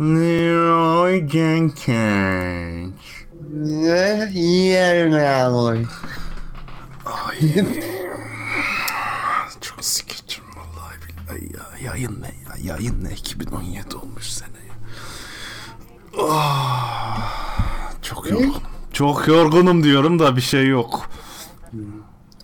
[0.00, 2.92] Leroy Jenkins.
[3.50, 4.30] Ne?
[5.12, 5.84] Leroy.
[9.60, 11.90] Çok sikeçim vallahi billahi ya.
[11.90, 12.72] Yayın ne ya?
[12.74, 13.10] Yayın ne?
[13.10, 14.74] 2017 olmuş sene ya.
[16.30, 18.62] Ah, çok yorgunum.
[18.92, 21.10] Çok yorgunum diyorum da bir şey yok.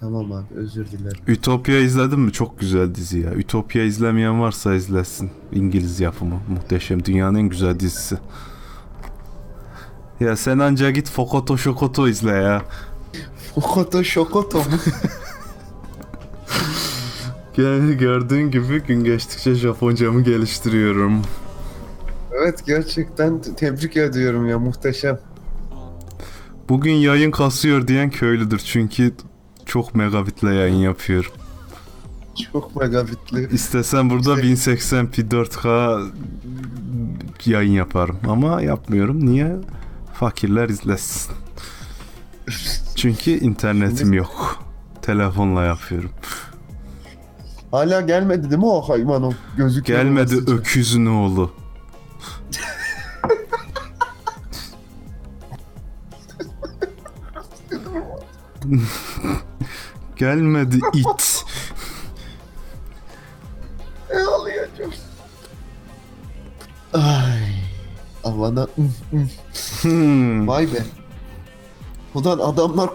[0.04, 1.18] Tamam abi özür dilerim.
[1.26, 2.32] Ütopya izledin mi?
[2.32, 3.32] Çok güzel dizi ya.
[3.34, 5.30] Ütopya izlemeyen varsa izlesin.
[5.52, 6.40] İngiliz yapımı.
[6.48, 7.04] Muhteşem.
[7.04, 8.18] Dünyanın en güzel dizisi.
[10.20, 12.62] Ya sen anca git Fokoto Şokoto izle ya.
[13.54, 14.64] Fokoto şokoto mu?
[17.56, 21.22] Gel gördüğün gibi gün geçtikçe Japoncamı geliştiriyorum.
[22.42, 25.18] evet gerçekten te- tebrik ediyorum ya muhteşem.
[26.68, 29.14] Bugün yayın kasıyor diyen köylüdür çünkü
[29.66, 31.32] çok megabitle yayın yapıyorum.
[32.52, 33.48] Çok megabitli.
[33.54, 36.00] İstesem burada İşte- 1080p 4K
[37.46, 39.26] yayın yaparım ama yapmıyorum.
[39.26, 39.56] Niye?
[40.14, 41.32] Fakirler izlesin.
[42.96, 44.64] Çünkü internetim Şimdi- yok.
[45.02, 46.10] Telefonla yapıyorum.
[47.70, 50.02] Hala gelmedi değil mi o hayvan o gözüküyor.
[50.02, 51.52] Gelmedi öküzün oğlu.
[60.16, 61.44] Gelmedi it.
[64.10, 64.92] Ağlayacağım.
[66.94, 67.54] Ay.
[68.22, 68.66] Havana.
[69.82, 70.48] Hmm.
[70.48, 70.82] Vay be.
[72.14, 72.90] Ulan adamlar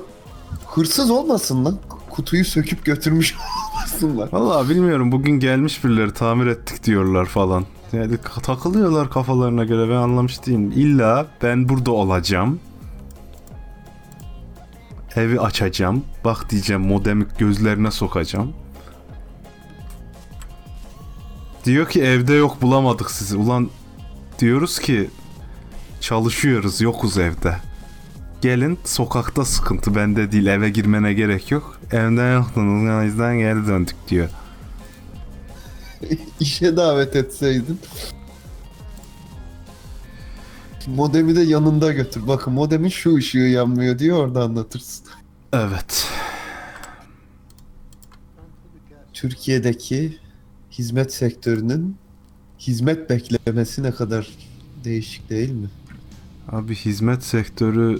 [0.67, 1.77] hırsız olmasın lan.
[2.09, 3.35] Kutuyu söküp götürmüş
[3.75, 4.29] olmasınlar.
[4.31, 7.65] Vallahi bilmiyorum bugün gelmiş birileri tamir ettik diyorlar falan.
[7.93, 10.71] Yani takılıyorlar kafalarına göre ben anlamış değilim.
[10.75, 12.59] İlla ben burada olacağım.
[15.15, 16.05] Evi açacağım.
[16.25, 18.53] Bak diyeceğim modemi gözlerine sokacağım.
[21.65, 23.37] Diyor ki evde yok bulamadık sizi.
[23.37, 23.69] Ulan
[24.39, 25.09] diyoruz ki
[26.01, 27.55] çalışıyoruz yokuz evde.
[28.41, 31.79] Gelin sokakta sıkıntı bende değil eve girmene gerek yok.
[31.91, 34.29] Evden yoktunuz o yüzden geri döndük diyor.
[36.39, 37.79] İşe davet etseydin.
[40.87, 42.27] Modemi de yanında götür.
[42.27, 45.05] Bakın modemin şu ışığı yanmıyor diye orada anlatırsın.
[45.53, 46.07] Evet.
[49.13, 50.17] Türkiye'deki
[50.71, 51.95] hizmet sektörünün
[52.59, 54.29] hizmet beklemesi ne kadar
[54.83, 55.67] değişik değil mi?
[56.47, 57.99] Abi hizmet sektörü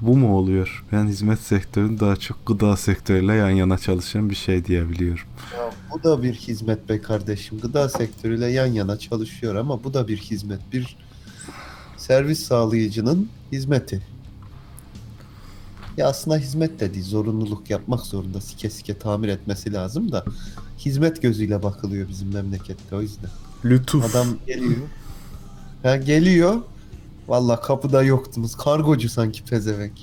[0.00, 0.84] bu mu oluyor?
[0.92, 5.24] Ben hizmet sektörünü daha çok gıda sektörüyle yan yana çalışan bir şey diyebiliyorum.
[5.56, 7.60] Ya bu da bir hizmet be kardeşim.
[7.60, 10.60] Gıda sektörüyle yan yana çalışıyor ama bu da bir hizmet.
[10.72, 10.96] Bir
[11.96, 14.02] servis sağlayıcının hizmeti.
[15.96, 17.04] Ya aslında hizmet de değil.
[17.04, 18.40] Zorunluluk yapmak zorunda.
[18.40, 20.24] Sike sike tamir etmesi lazım da.
[20.78, 23.30] Hizmet gözüyle bakılıyor bizim memlekette o yüzden.
[23.64, 24.04] Lütuf.
[24.10, 24.76] Adam geliyor.
[25.82, 26.56] Ha geliyor.
[27.30, 28.56] Valla kapıda yoktunuz.
[28.56, 29.98] Kargocu sanki pezevenk.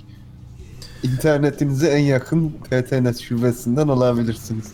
[1.04, 4.74] İnternetinizi en yakın PTNet şubesinden alabilirsiniz.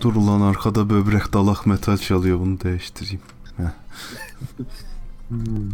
[0.00, 3.20] Dur ulan arkada böbrek dalak metal çalıyor bunu değiştireyim.
[5.28, 5.70] Hmm.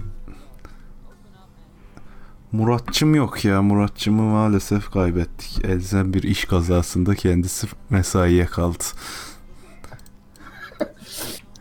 [2.53, 3.63] Muratçım yok ya.
[3.63, 5.65] Muratçımı maalesef kaybettik.
[5.65, 8.85] Elzem bir iş kazasında kendisi mesaiye kaldı.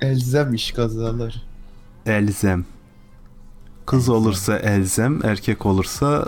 [0.01, 1.41] Elzem iş kazaları.
[2.05, 2.65] Elzem.
[3.89, 6.27] Kız olursa Elzem, erkek olursa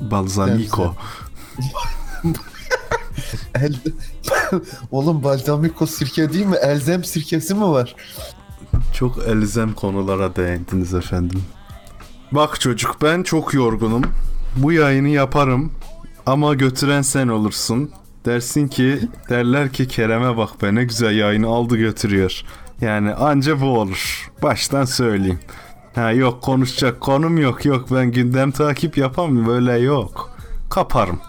[0.00, 0.94] Balzamiko.
[3.54, 3.74] El...
[4.90, 6.56] Oğlum balsamiko sirke değil mi?
[6.56, 7.96] Elzem sirkesi mi var?
[8.94, 11.42] Çok elzem konulara değindiniz efendim.
[12.32, 14.02] Bak çocuk ben çok yorgunum.
[14.56, 15.72] Bu yayını yaparım
[16.26, 17.90] ama götüren sen olursun.
[18.24, 22.42] Dersin ki derler ki Kerem'e bak be ne güzel yayını aldı götürüyor.
[22.80, 24.30] Yani anca bu olur.
[24.42, 25.40] Baştan söyleyeyim.
[25.94, 30.36] Ha yok konuşacak konum yok yok ben gündem takip yapamam böyle yok.
[30.70, 31.20] Kaparım.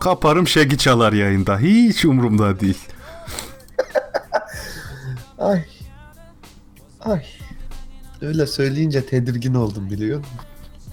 [0.00, 1.58] Kaparım şegi çalar yayında.
[1.58, 2.78] Hiç umurumda değil.
[5.38, 5.64] Ay.
[7.00, 7.24] Ay.
[8.22, 10.36] Öyle söyleyince tedirgin oldum biliyor musun?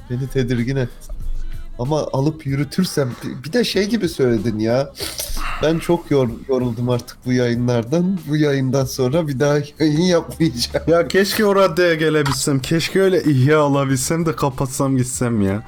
[0.09, 1.12] Beni tedirgin ettin.
[1.79, 3.11] Ama alıp yürütürsem
[3.45, 4.93] bir de şey gibi söyledin ya.
[5.63, 8.19] Ben çok yor, yoruldum artık bu yayınlardan.
[8.29, 10.85] Bu yayından sonra bir daha yayın yapmayacağım.
[10.87, 12.59] Ya keşke o raddeye gelebilsem.
[12.59, 15.63] Keşke öyle ihya alabilsem de kapatsam gitsem ya.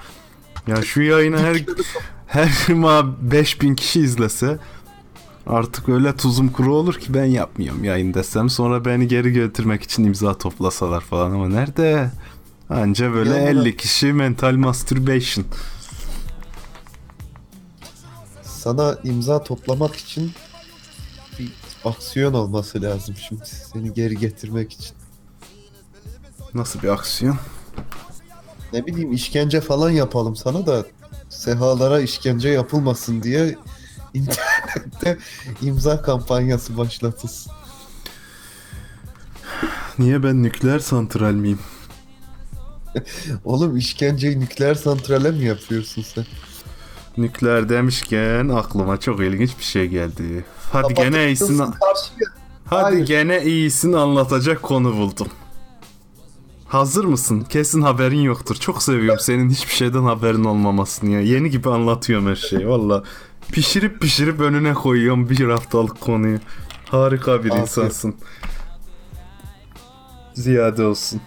[0.67, 1.63] Ya şu yayını her
[2.27, 4.57] her cuma 5000 kişi izlese
[5.47, 8.49] artık öyle tuzum kuru olur ki ben yapmıyorum yayın desem.
[8.49, 12.11] Sonra beni geri götürmek için imza toplasalar falan ama nerede?
[12.69, 15.45] Anca böyle Ya 50 kişi mental masturbation.
[18.65, 20.31] Sana imza toplamak için
[21.39, 21.51] bir
[21.85, 24.95] aksiyon olması lazım şimdi seni geri getirmek için.
[26.53, 27.37] Nasıl bir aksiyon?
[28.73, 30.85] Ne bileyim işkence falan yapalım sana da
[31.29, 33.55] sehalara işkence yapılmasın diye
[34.13, 35.17] internette
[35.61, 37.51] imza kampanyası başlatılsın.
[39.99, 41.59] Niye ben nükleer santral miyim?
[43.45, 46.25] Oğlum işkenceyi nükleer santrale mi yapıyorsun sen?
[47.17, 50.45] Nükleer demişken aklıma çok ilginç bir şey geldi.
[50.71, 51.61] Hadi Kapatır gene iyisini?
[52.65, 53.05] Hadi Hayır.
[53.05, 55.27] gene iyisini anlatacak konu buldum.
[56.67, 57.45] Hazır mısın?
[57.49, 58.55] Kesin haberin yoktur.
[58.55, 61.21] Çok seviyorum senin hiçbir şeyden haberin olmamasını ya.
[61.21, 63.03] Yeni gibi anlatıyorum her şeyi valla.
[63.51, 66.39] Pişirip pişirip önüne koyuyorum bir haftalık konuyu.
[66.89, 67.61] Harika bir Afiyet.
[67.67, 68.15] insansın.
[70.33, 71.21] Ziyade olsun.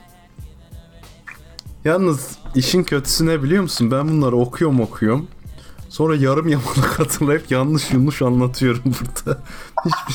[1.85, 3.91] Yalnız işin kötüsü ne biliyor musun?
[3.91, 5.27] Ben bunları okuyorum okuyorum.
[5.89, 9.43] Sonra yarım yamalak hatırlayıp yanlış yanlış anlatıyorum burada.
[9.85, 10.15] Hiçbir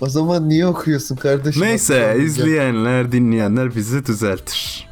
[0.00, 1.62] O zaman niye okuyorsun kardeşim?
[1.62, 4.88] Neyse izleyenler dinleyenler bizi düzeltir.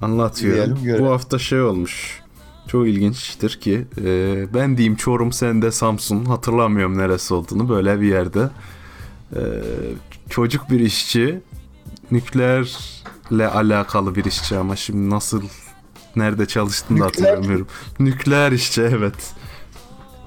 [0.00, 0.78] Anlatıyorum.
[0.98, 2.22] Bu hafta şey olmuş.
[2.68, 8.06] Çok ilginçtir ki e, ben diyeyim Çorum sen de Samsun hatırlamıyorum neresi olduğunu böyle bir
[8.06, 8.50] yerde
[9.36, 9.40] e,
[10.30, 11.40] çocuk bir işçi
[12.10, 15.42] nükleerle alakalı bir işçi ama şimdi nasıl
[16.16, 17.66] nerede çalıştığını da Nükleer- hatırlamıyorum.
[17.98, 19.14] Nükleer işçi evet.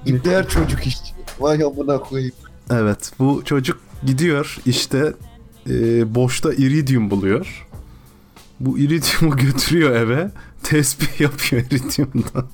[0.06, 1.12] Nükleer çocuk işçi.
[1.40, 2.32] Vay amına koyayım.
[2.70, 5.12] Evet bu çocuk gidiyor işte
[5.70, 7.66] e, boşta iridium buluyor.
[8.60, 10.30] Bu iridiumu götürüyor eve.
[10.62, 12.46] Tespih yapıyor iridiumdan.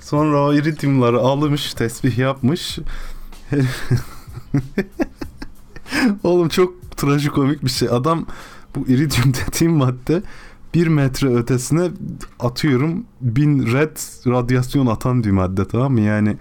[0.00, 2.78] Sonra o iridiumları almış, tesbih yapmış.
[6.22, 7.88] Oğlum çok trajikomik bir şey.
[7.88, 8.26] Adam
[8.76, 10.22] bu iridium dediğim madde
[10.74, 11.90] bir metre ötesine
[12.40, 13.96] atıyorum bin red
[14.26, 16.00] radyasyon atan bir madde tamam mı?
[16.00, 16.36] Yani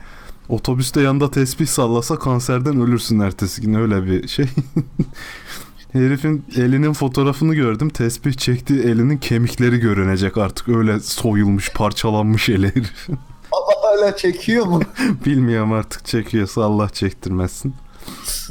[0.49, 4.45] otobüste yanında tesbih sallasa kanserden ölürsün ertesi gün öyle bir şey.
[5.91, 7.89] Herifin elinin fotoğrafını gördüm.
[7.89, 10.69] Tesbih çektiği elinin kemikleri görünecek artık.
[10.69, 13.07] Öyle soyulmuş, parçalanmış eli herif.
[13.51, 14.81] Ama hala çekiyor mu?
[15.25, 17.73] Bilmiyorum artık çekiyorsa Allah çektirmesin.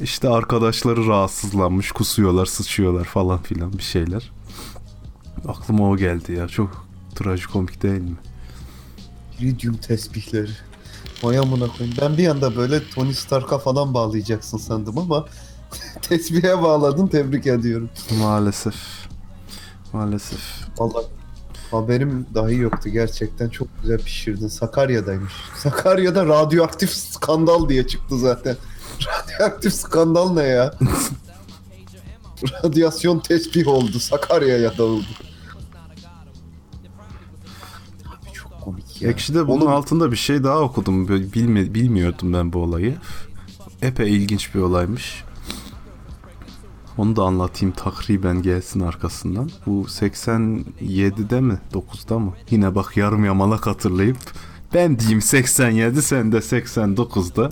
[0.02, 4.32] İşte arkadaşları rahatsızlanmış, kusuyorlar, sıçıyorlar falan filan bir şeyler.
[5.48, 6.48] Aklıma o geldi ya.
[6.48, 8.16] Çok trajikomik değil mi?
[9.40, 10.50] İridium tesbihleri.
[11.22, 11.96] Vay amına koyayım.
[12.00, 15.26] Ben bir anda böyle Tony Stark'a falan bağlayacaksın sandım ama
[16.02, 17.90] tesbihe bağladın tebrik ediyorum.
[18.18, 18.74] Maalesef.
[19.92, 20.40] Maalesef.
[20.78, 21.06] Vallahi
[21.70, 24.48] haberim dahi yoktu gerçekten çok güzel pişirdin.
[24.48, 25.32] Sakarya'daymış.
[25.56, 28.56] Sakarya'da radyoaktif skandal diye çıktı zaten.
[29.40, 30.74] Radyoaktif skandal ne ya?
[32.64, 33.98] Radyasyon tesbih oldu.
[33.98, 35.06] Sakarya'ya dağıldı.
[38.06, 39.10] Abi çok komik ya.
[39.10, 41.08] Ekşi'de bunun Oğlum, altında bir şey daha okudum.
[41.08, 42.96] Bilme, bilmiyordum ben bu olayı.
[43.82, 45.24] Epey ilginç bir olaymış.
[46.98, 49.50] Onu da anlatayım takriben gelsin arkasından.
[49.66, 52.34] Bu 87'de mi 9'da mı?
[52.50, 54.16] Yine bak yarım yamalak hatırlayıp
[54.74, 57.50] ben diyeyim 87 sen de 89'da.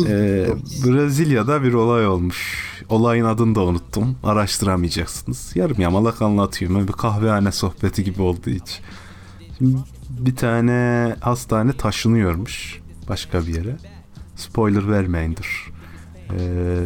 [0.00, 0.46] Ee.
[0.84, 2.64] Brezilya'da bir olay olmuş.
[2.88, 4.16] Olayın adını da unuttum.
[4.22, 5.56] Araştıramayacaksınız.
[5.56, 6.88] Yarım yamalak anlatıyorum.
[6.88, 8.80] Bir kahvehane sohbeti gibi oldu hiç.
[9.58, 9.76] Şimdi
[10.10, 13.76] bir tane hastane taşınıyormuş başka bir yere.
[14.36, 15.48] Spoiler vermeyindir.
[16.38, 16.84] Ee,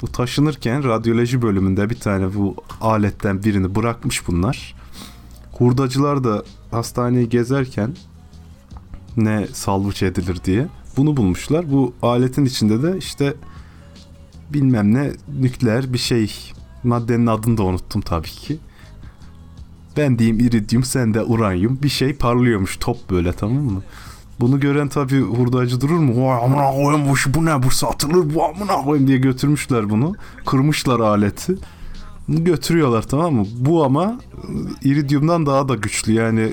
[0.00, 4.74] bu taşınırken radyoloji bölümünde bir tane bu aletten birini bırakmış bunlar.
[5.52, 7.96] Hurdacılar da hastaneyi gezerken
[9.16, 10.68] ne salvuç edilir diye
[11.00, 11.72] bunu bulmuşlar.
[11.72, 13.34] Bu aletin içinde de işte
[14.50, 16.32] bilmem ne nükleer bir şey
[16.84, 18.58] maddenin adını da unuttum tabii ki.
[19.96, 23.82] Ben diyeyim iridyum sen de uranyum bir şey parlıyormuş top böyle tamam mı?
[24.40, 26.26] Bunu gören tabii hurdacı durur mu?
[26.26, 30.14] Vay amına koyayım bu, bu ne bu satılır bu amına koyayım diye götürmüşler bunu.
[30.46, 31.54] Kırmışlar aleti.
[32.28, 33.46] Bunu götürüyorlar tamam mı?
[33.56, 34.18] Bu ama ıı,
[34.84, 36.52] iridyumdan daha da güçlü yani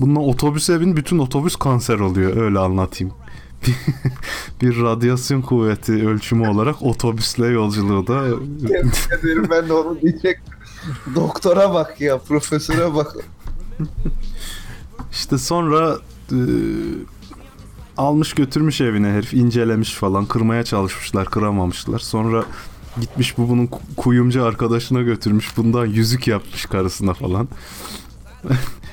[0.00, 3.14] Bununla otobüse bin bütün otobüs kanser oluyor öyle anlatayım.
[4.62, 8.26] bir radyasyon kuvveti ölçümü olarak otobüsle yolculuğu da
[9.18, 10.54] ederim ben de onu diyecektim.
[11.14, 13.16] Doktora bak ya, profesöre bak.
[15.12, 15.98] işte sonra
[16.32, 16.38] e,
[17.96, 21.98] almış götürmüş evine herif incelemiş falan kırmaya çalışmışlar kıramamışlar.
[21.98, 22.44] Sonra
[23.00, 27.48] gitmiş bu bunun ku- kuyumcu arkadaşına götürmüş bundan yüzük yapmış karısına falan.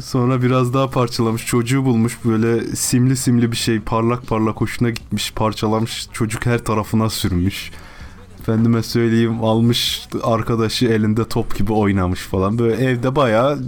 [0.00, 5.32] Sonra biraz daha parçalamış çocuğu bulmuş böyle simli simli bir şey parlak parlak hoşuna gitmiş
[5.32, 7.70] parçalamış çocuk her tarafına sürmüş.
[8.40, 13.58] Efendime söyleyeyim almış arkadaşı elinde top gibi oynamış falan böyle evde bayağı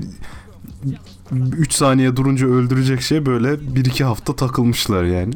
[1.33, 5.35] 3 saniye durunca öldürecek şey böyle 1-2 hafta takılmışlar yani.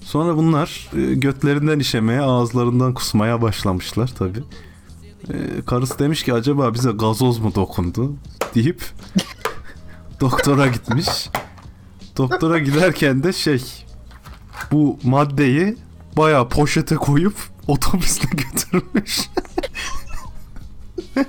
[0.00, 4.38] Sonra bunlar e, götlerinden işemeye, ağızlarından kusmaya başlamışlar tabi.
[5.66, 8.12] karısı demiş ki acaba bize gazoz mu dokundu
[8.54, 8.82] deyip
[10.20, 11.28] doktora gitmiş.
[12.16, 13.62] Doktora giderken de şey
[14.72, 15.76] bu maddeyi
[16.16, 17.34] bayağı poşete koyup
[17.66, 19.20] otobüsle götürmüş.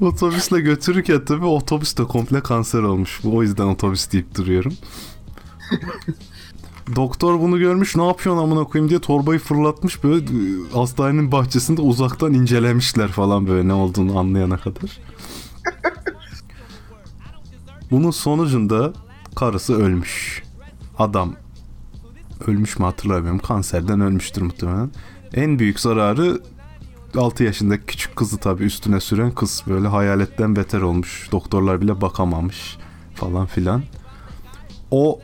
[0.00, 3.20] Otobüsle götürürken tabii otobüs de komple kanser olmuş.
[3.24, 4.72] O yüzden otobüs deyip duruyorum.
[6.96, 12.34] Doktor bunu görmüş ne yapıyorsun amına koyayım diye torbayı fırlatmış böyle e, hastanenin bahçesinde uzaktan
[12.34, 14.98] incelemişler falan böyle ne olduğunu anlayana kadar.
[17.90, 18.92] Bunun sonucunda
[19.36, 20.42] karısı ölmüş.
[20.98, 21.34] Adam
[22.46, 23.38] ölmüş mü hatırlamıyorum.
[23.38, 24.90] Kanserden ölmüştür muhtemelen.
[25.34, 26.40] En büyük zararı
[27.16, 31.28] 6 yaşındaki küçük kızı tabii üstüne süren kız böyle hayaletten beter olmuş.
[31.32, 32.76] Doktorlar bile bakamamış
[33.14, 33.82] falan filan.
[34.90, 35.20] O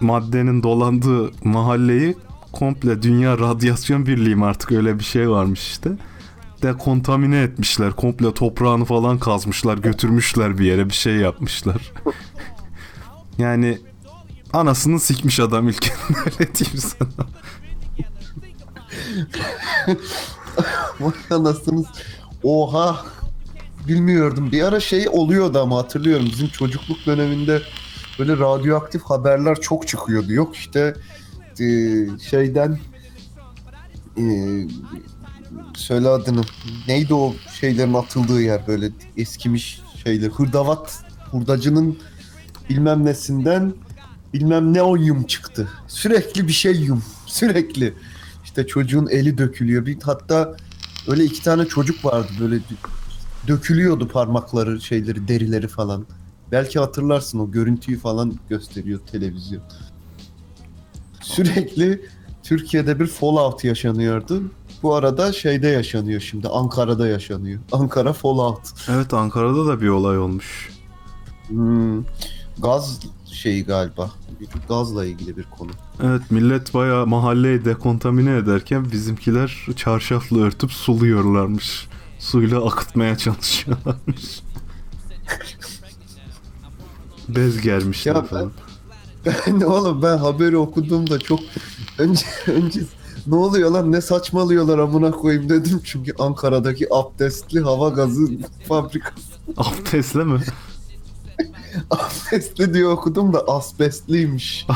[0.00, 2.16] maddenin dolandığı mahalleyi
[2.52, 5.90] komple dünya radyasyon birliği mi artık öyle bir şey varmış işte.
[6.62, 7.92] Dekontamine etmişler.
[7.92, 11.92] Komple toprağını falan kazmışlar, götürmüşler bir yere bir şey yapmışlar.
[13.38, 13.78] yani
[14.52, 17.26] anasını sikmiş adam ülkenin öyle diyeyim sana.
[21.00, 21.86] Vay anasınız.
[22.42, 23.04] Oha.
[23.88, 24.52] Bilmiyordum.
[24.52, 26.26] Bir ara şey oluyordu ama hatırlıyorum.
[26.26, 27.62] Bizim çocukluk döneminde
[28.18, 30.32] böyle radyoaktif haberler çok çıkıyordu.
[30.32, 30.94] Yok işte
[31.60, 31.66] e,
[32.30, 32.78] şeyden
[34.18, 34.24] e,
[35.74, 36.40] söyle adını.
[36.88, 40.28] Neydi o şeylerin atıldığı yer böyle eskimiş şeyler.
[40.28, 41.98] Hırdavat hurdacının
[42.68, 43.74] bilmem nesinden
[44.34, 45.68] bilmem ne o yum çıktı.
[45.88, 47.02] Sürekli bir şey yum.
[47.26, 47.94] Sürekli.
[48.44, 49.86] İşte çocuğun eli dökülüyor.
[49.86, 50.56] Bir hatta
[51.08, 52.58] öyle iki tane çocuk vardı böyle
[53.48, 56.06] dökülüyordu parmakları, şeyleri, derileri falan.
[56.52, 59.62] Belki hatırlarsın o görüntüyü falan gösteriyor televizyon.
[61.22, 62.00] Sürekli
[62.42, 64.42] Türkiye'de bir fallout yaşanıyordu.
[64.82, 66.48] Bu arada şeyde yaşanıyor şimdi.
[66.48, 67.60] Ankara'da yaşanıyor.
[67.72, 68.60] Ankara fallout.
[68.88, 70.70] Evet Ankara'da da bir olay olmuş.
[71.48, 72.04] Hmm,
[72.58, 73.00] gaz
[73.32, 74.10] şeyi galiba.
[74.68, 75.70] Gazla ilgili bir konu.
[76.02, 81.88] Evet millet bayağı mahalleyi dekontamine ederken bizimkiler çarşafla örtüp suluyorlarmış.
[82.18, 84.40] Suyla akıtmaya çalışıyorlarmış.
[87.28, 88.52] Bez germişler Ya ben- falan.
[89.46, 91.40] Ben oğlum ben haberi okuduğumda çok
[91.98, 92.80] önce önce
[93.30, 98.26] ne oluyor lan ne saçmalıyorlar amına koyayım dedim çünkü Ankara'daki abdestli hava gazı
[98.68, 99.20] fabrikası
[99.56, 100.40] Abdestle mi?
[101.90, 104.66] abdestli diye okudum da asbestliymiş.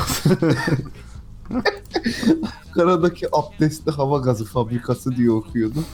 [2.68, 5.84] Ankara'daki abdestli hava gazı fabrikası diye okuyordum.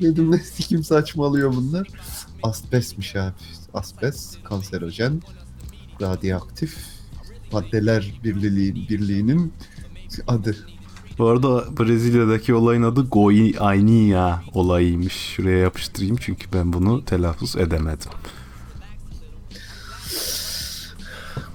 [0.00, 1.88] Dedim ne sikim saçmalıyor bunlar.
[2.42, 3.32] Asbestmiş abi.
[3.74, 5.22] Asbest kanserojen,
[6.00, 6.76] radyoaktif
[7.52, 9.52] maddeler birliği, birliğinin
[10.26, 10.56] adı.
[11.18, 15.12] Bu arada Brezilya'daki olayın adı Goiânia olayıymış.
[15.12, 18.10] Şuraya yapıştırayım çünkü ben bunu telaffuz edemedim.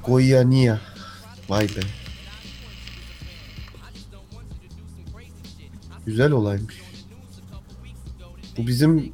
[0.03, 0.77] Goiânia.
[1.50, 1.82] Vay be.
[6.06, 6.82] Güzel olaymış.
[8.58, 9.13] Bu bizim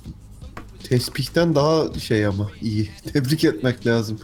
[0.84, 2.90] tespihten daha şey ama iyi.
[3.14, 4.20] Tebrik etmek lazım.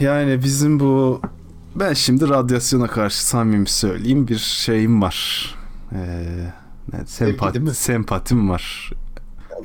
[0.00, 1.20] Yani bizim bu
[1.74, 5.54] ben şimdi radyasyona karşı samimi söyleyeyim bir şeyim var.
[5.92, 6.52] Ee,
[6.92, 8.92] ne, sempat, sempatim var.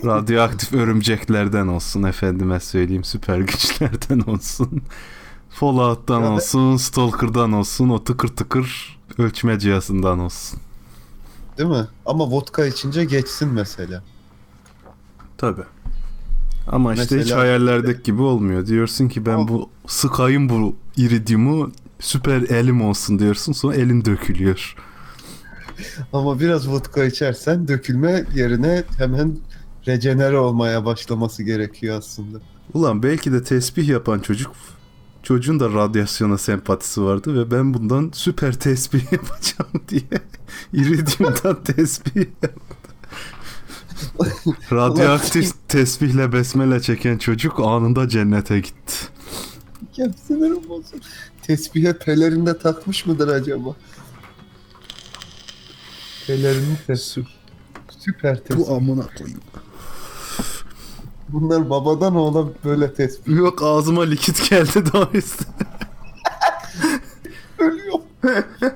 [0.05, 4.81] Radyoaktif örümceklerden olsun efendime söyleyeyim süper güçlerden olsun.
[5.49, 10.59] Fallout'tan olsun, Stalker'dan olsun, o tıkır tıkır ölçme cihazından olsun.
[11.57, 11.87] Değil mi?
[12.05, 14.03] Ama vodka içince geçsin mesela.
[15.37, 15.61] Tabi.
[16.67, 18.67] Ama işte hiç Mesela- hayallerdeki gibi olmuyor.
[18.67, 24.75] Diyorsun ki ben bu sıkayım bu iridiumu süper elim olsun diyorsun sonra elin dökülüyor.
[26.13, 29.37] Ama biraz vodka içersen dökülme yerine hemen
[29.87, 32.37] rejenere olmaya başlaması gerekiyor aslında.
[32.73, 34.51] Ulan belki de tesbih yapan çocuk
[35.23, 40.21] çocuğun da radyasyona sempatisi vardı ve ben bundan süper tesbih yapacağım diye
[40.73, 42.82] iridiumdan tesbih yaptı.
[44.71, 48.95] Radyoaktif tesbihle besmele çeken çocuk anında cennete gitti.
[49.97, 51.05] Ya sinirim bozuldu.
[51.41, 53.75] Tespihe pelerinde takmış mıdır acaba?
[56.27, 57.25] Pelerini tespih.
[57.99, 58.69] Süper tespih.
[58.69, 59.39] amına koyayım.
[61.29, 63.35] Bunlar babadan oğlan böyle tespih.
[63.35, 65.47] Yok ağzıma likit geldi daha üstüne.
[67.57, 67.99] Ölüyor.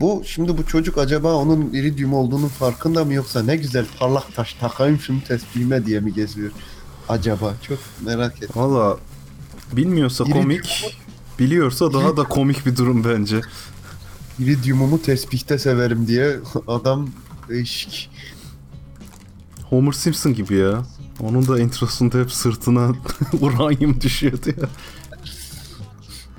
[0.00, 4.54] Bu şimdi bu çocuk acaba onun iridium olduğunun farkında mı yoksa ne güzel parlak taş
[4.54, 6.50] takayım şunu tespihime diye mi geziyor?
[7.08, 8.48] Acaba çok merak ettim.
[8.54, 8.96] Valla
[9.72, 10.96] bilmiyorsa İri- komik,
[11.38, 13.40] biliyorsa daha da komik bir durum bence.
[14.38, 17.08] İridiumumu tespihte severim diye adam
[17.48, 18.10] değişik.
[19.64, 20.82] Homer Simpson gibi ya.
[21.20, 22.92] Onun da introsunda hep sırtına
[23.40, 24.68] uranyum düşüyordu ya.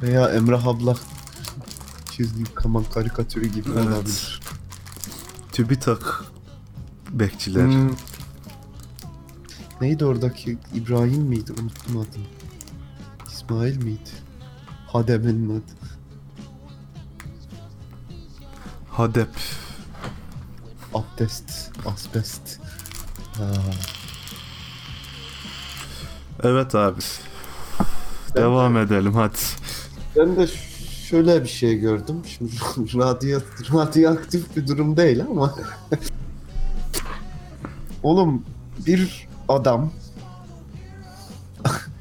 [0.01, 0.95] Veya Emrah abla
[2.11, 3.87] çizgi kaman karikatürü gibi Evet.
[3.87, 4.41] olabilir.
[5.51, 6.23] TÜBİTAK
[7.11, 7.65] bekçiler.
[7.65, 7.95] Hmm.
[9.81, 11.51] Neydi oradaki İbrahim miydi?
[11.51, 12.25] Unuttum adını.
[13.27, 14.09] İsmail miydi?
[14.87, 15.71] Hademe'nin adı.
[18.89, 19.29] Hadep.
[20.93, 22.59] Abdest, asbest.
[23.37, 23.51] Ha.
[26.43, 27.01] Evet abi.
[28.35, 29.37] Devam edelim hadi.
[30.17, 30.47] Ben de
[31.11, 32.15] şöyle bir şey gördüm.
[32.25, 32.51] Şimdi
[32.97, 33.39] radyo,
[33.73, 35.55] radyoaktif bir durum değil ama.
[38.03, 38.45] Oğlum
[38.87, 39.91] bir adam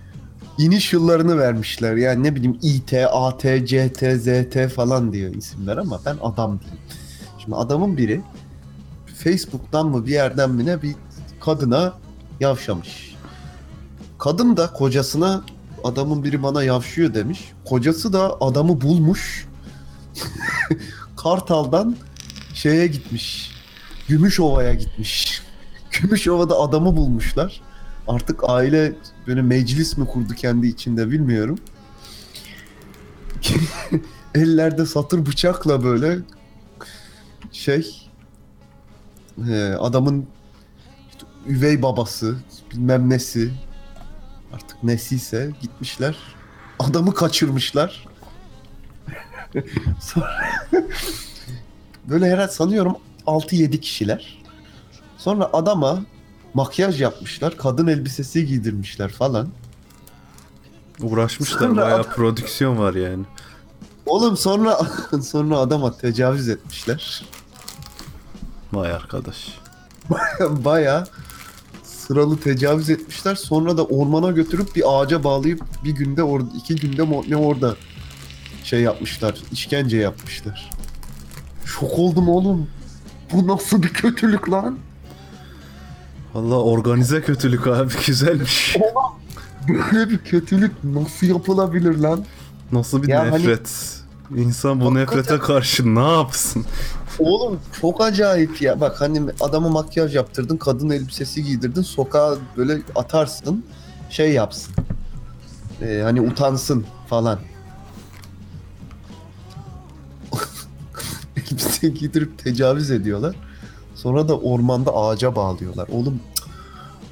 [0.59, 1.97] iniş yıllarını vermişler.
[1.97, 6.81] Yani ne bileyim İT, AT, CT, ZT falan diyor isimler ama ben adam diyeyim.
[7.39, 8.21] Şimdi adamın biri
[9.07, 10.95] Facebook'tan mı bir yerden mi ne bir
[11.41, 11.95] kadına
[12.41, 13.17] yavşamış.
[14.19, 15.45] Kadın da kocasına
[15.85, 17.53] adamın biri bana yavşıyor demiş.
[17.65, 19.49] Kocası da adamı bulmuş.
[21.17, 21.97] Kartal'dan
[22.55, 23.51] şeye gitmiş.
[24.09, 25.43] Gümüşova'ya gitmiş.
[25.91, 27.61] Gümüşova'da adamı bulmuşlar.
[28.09, 28.93] Artık aile
[29.27, 31.59] böyle meclis mi kurdu kendi içinde bilmiyorum.
[34.35, 36.19] Ellerde satır bıçakla böyle
[37.53, 38.09] şey
[39.49, 40.27] e, adamın
[41.47, 42.37] üvey babası
[42.71, 43.51] bilmem nesi
[44.55, 46.17] artık nesiyse gitmişler.
[46.79, 48.07] Adamı kaçırmışlar.
[50.01, 50.31] Sonra
[52.05, 54.43] böyle herhalde sanıyorum 6-7 kişiler.
[55.19, 56.03] Sonra adama
[56.55, 57.57] makyaj yapmışlar.
[57.57, 59.49] Kadın elbisesi giydirmişler falan.
[61.03, 63.25] Uğraşmışlar Sonra bayağı adam- prodüksiyon var yani.
[64.07, 64.79] Oğlum sonra
[65.23, 67.25] sonra adama tecavüz etmişler.
[68.73, 69.59] Vay arkadaş.
[70.51, 71.07] Baya
[72.11, 73.35] sıralı tecavüz etmişler.
[73.35, 77.77] Sonra da ormana götürüp bir ağaca bağlayıp bir günde orada iki günde ne orada
[78.65, 79.35] şey yapmışlar.
[79.53, 80.71] işkence yapmışlar.
[81.65, 82.67] Şok oldum oğlum.
[83.33, 84.79] Bu nasıl bir kötülük lan?
[86.35, 88.77] Valla organize kötülük abi güzelmiş.
[89.69, 92.25] Böyle bir kötülük nasıl yapılabilir lan?
[92.73, 93.97] Nasıl bir Ya hani- nefret.
[94.37, 96.65] İnsan bu Hakikaten- nefrete karşı ne yapsın?
[97.21, 98.81] Oğlum çok acayip ya.
[98.81, 103.65] Bak hani adama makyaj yaptırdın, kadın elbisesi giydirdin, sokağa böyle atarsın,
[104.11, 104.75] şey yapsın.
[105.83, 107.39] Ee, hani utansın falan.
[111.37, 113.37] Elbise giydirip tecavüz ediyorlar.
[113.95, 115.89] Sonra da ormanda ağaca bağlıyorlar.
[115.89, 116.21] Oğlum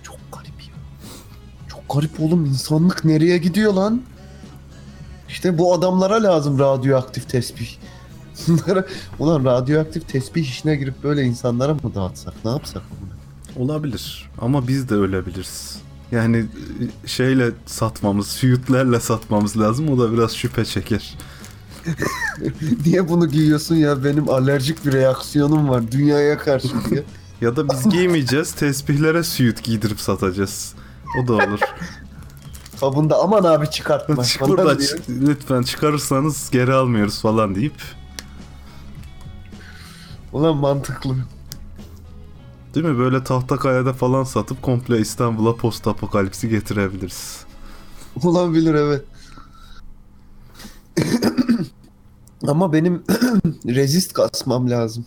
[0.03, 0.75] çok garip ya.
[1.69, 2.45] Çok garip oğlum.
[2.47, 4.03] insanlık nereye gidiyor lan?
[5.29, 7.69] İşte bu adamlara lazım radyoaktif tespih.
[8.49, 8.85] Bunlara
[9.19, 12.35] Ulan radyoaktif tesbih işine girip böyle insanlara mı dağıtsak?
[12.45, 12.83] Ne yapsak?
[13.57, 15.77] Olabilir ama biz de ölebiliriz.
[16.13, 16.37] Yani
[17.05, 19.89] e, şeyle satmamız, süyütlerle satmamız lazım.
[19.91, 21.15] O da biraz şüphe çeker.
[22.87, 24.05] Niye bunu giyiyorsun ya?
[24.05, 27.03] Benim alerjik bir reaksiyonum var dünyaya karşı diye.
[27.41, 30.75] Ya da biz giymeyeceğiz, tesbihlere süyüt giydirip satacağız.
[31.23, 31.61] O da olur.
[32.81, 34.25] Kabında aman abi çıkartma.
[34.25, 34.77] Çık burada
[35.09, 37.75] lütfen çıkarırsanız geri almıyoruz falan deyip.
[40.33, 41.17] Ulan mantıklı.
[42.75, 42.99] Değil mi?
[42.99, 47.45] Böyle Tahtakaya'da falan satıp komple İstanbul'a post apokalipsi getirebiliriz.
[48.23, 49.05] Olabilir evet.
[52.47, 53.03] Ama benim
[53.67, 55.07] rezist kasmam lazım.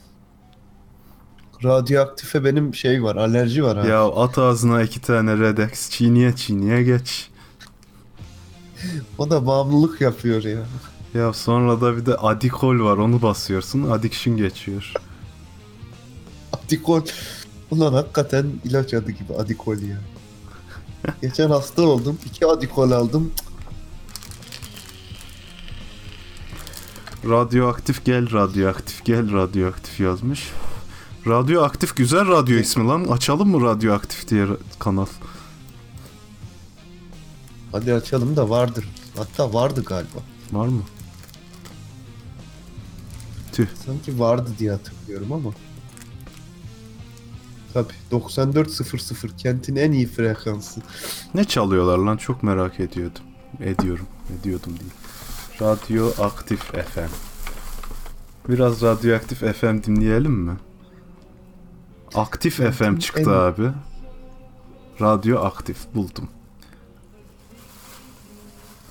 [1.63, 3.87] Radyoaktife benim şey var, alerji var abi.
[3.87, 7.29] Ya at ağzına iki tane Redex, çiğniye çiğniye geç.
[9.17, 10.59] O da bağımlılık yapıyor ya.
[11.13, 14.93] Ya sonra da bir de adikol var onu basıyorsun addiction geçiyor.
[16.71, 17.01] Adikol.
[17.71, 19.97] Ulan hakikaten ilaç adı gibi adikol ya.
[21.21, 22.17] Geçen hasta oldum.
[22.25, 23.31] iki adikol aldım.
[27.29, 30.51] Radyoaktif gel radyoaktif gel radyoaktif yazmış.
[31.27, 33.03] Radyoaktif güzel radyo ismi lan.
[33.03, 34.47] Açalım mı radyoaktif diye
[34.79, 35.05] kanal?
[37.71, 38.87] Hadi açalım da vardır.
[39.17, 40.19] Hatta vardı galiba.
[40.51, 40.81] Var mı?
[43.51, 43.67] Tüh.
[43.85, 45.51] Sanki vardı diye hatırlıyorum ama.
[47.73, 50.81] Tabi 9400 kentin en iyi frekansı.
[51.33, 53.21] Ne çalıyorlar lan çok merak ediyordum.
[53.59, 54.05] Ediyorum.
[54.39, 54.91] Ediyordum değil.
[55.61, 57.09] Radyoaktif FM.
[58.49, 60.57] Biraz radyoaktif FM dinleyelim mi?
[62.15, 63.71] Aktif Ben FM çıktı en- abi.
[65.01, 66.27] Radyo aktif buldum.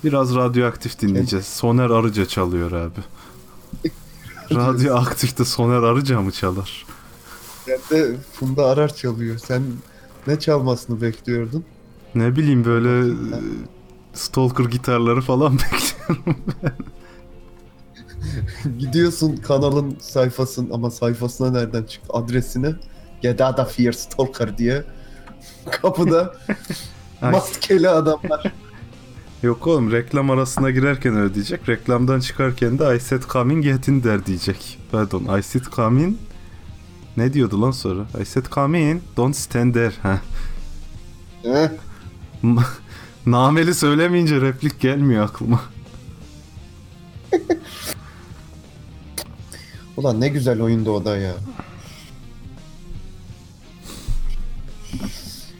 [0.03, 1.45] Biraz radyoaktif dinleyeceğiz.
[1.45, 2.99] Soner Arıca çalıyor abi.
[4.51, 6.85] Radyo aktifte Soner Arıca mı çalar?
[7.71, 9.37] Ben de Funda Arar çalıyor.
[9.37, 9.63] Sen
[10.27, 11.65] ne çalmasını bekliyordun?
[12.15, 13.13] Ne bileyim böyle e,
[14.13, 16.35] stalker gitarları falan bekliyorum.
[18.79, 22.73] Gidiyorsun kanalın sayfasın ama sayfasına nereden çıktı adresine
[23.21, 24.83] Gedada Fear Stalker diye
[25.71, 26.37] kapıda
[27.21, 28.53] maskeli adamlar.
[29.43, 31.69] Yok oğlum reklam arasına girerken öyle diyecek.
[31.69, 34.79] Reklamdan çıkarken de I said coming yetin der diyecek.
[34.91, 36.17] Pardon I said coming
[37.17, 38.05] ne diyordu lan sonra?
[38.21, 39.93] I said coming don't stand there.
[40.01, 40.17] Heh.
[41.45, 41.69] Eh,
[43.25, 45.61] Nameli söylemeyince replik gelmiyor aklıma.
[49.97, 51.33] Ulan ne güzel oyundu o da ya.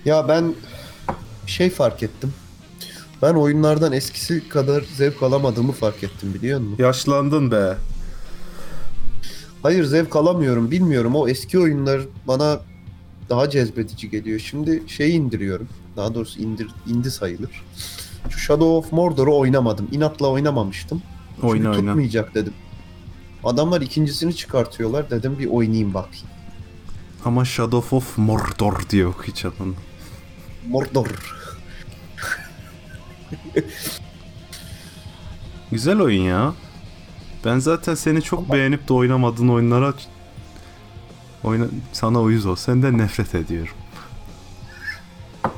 [0.06, 0.56] Ya ben
[1.48, 2.34] şey fark ettim.
[3.22, 6.84] Ben oyunlardan eskisi kadar zevk alamadığımı fark ettim biliyor musun?
[6.84, 7.78] Yaşlandın be.
[9.64, 11.16] Hayır zevk alamıyorum bilmiyorum.
[11.16, 12.60] O eski oyunlar bana
[13.30, 14.40] daha cezbedici geliyor.
[14.40, 15.68] Şimdi şeyi indiriyorum.
[15.96, 17.64] Daha doğrusu indir, indi sayılır.
[18.30, 19.88] Şu Shadow of Mordor'u oynamadım.
[19.92, 21.02] İnatla oynamamıştım.
[21.36, 21.78] Çünkü Oyna oyna.
[21.80, 22.54] tutmayacak dedim.
[23.44, 25.10] Adamlar ikincisini çıkartıyorlar.
[25.10, 26.28] Dedim bir oynayayım bakayım.
[27.26, 29.76] Ama Shadow of Mordor diye okuyacağım.
[30.68, 31.08] Mordor.
[35.72, 36.54] Güzel oyun ya.
[37.46, 39.94] Ben zaten seni çok beğenip de oynamadığın oyunlara
[41.44, 42.56] oyna sana uyuz ol.
[42.56, 43.74] Senden nefret ediyorum.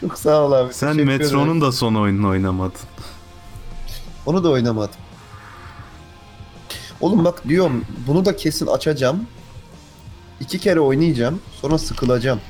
[0.00, 0.74] Çok sağ ol abi.
[0.74, 2.80] Sen Metro'nun da son oyununu oynamadın.
[4.26, 5.00] Onu da oynamadım.
[7.00, 9.26] Oğlum bak diyorum bunu da kesin açacağım.
[10.40, 11.40] İki kere oynayacağım.
[11.60, 12.40] Sonra sıkılacağım.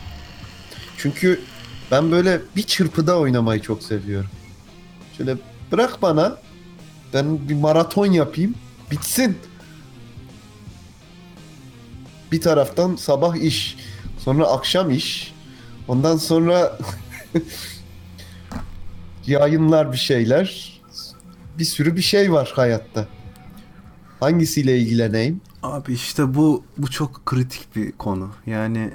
[0.99, 1.41] Çünkü
[1.91, 4.31] ben böyle bir çırpıda oynamayı çok seviyorum.
[5.19, 5.37] Şöyle
[5.73, 6.39] bırak bana.
[7.15, 8.55] Ben bir maraton yapayım.
[8.91, 9.39] Bitsin.
[12.33, 13.77] Bir taraftan sabah iş.
[14.19, 15.35] Sonra akşam iş.
[15.89, 16.79] Ondan sonra
[19.27, 20.79] yayınlar bir şeyler.
[21.59, 23.09] Bir sürü bir şey var hayatta.
[24.21, 25.41] Hangisiyle ilgileneyim?
[25.63, 28.31] Abi işte bu bu çok kritik bir konu.
[28.47, 28.91] Yani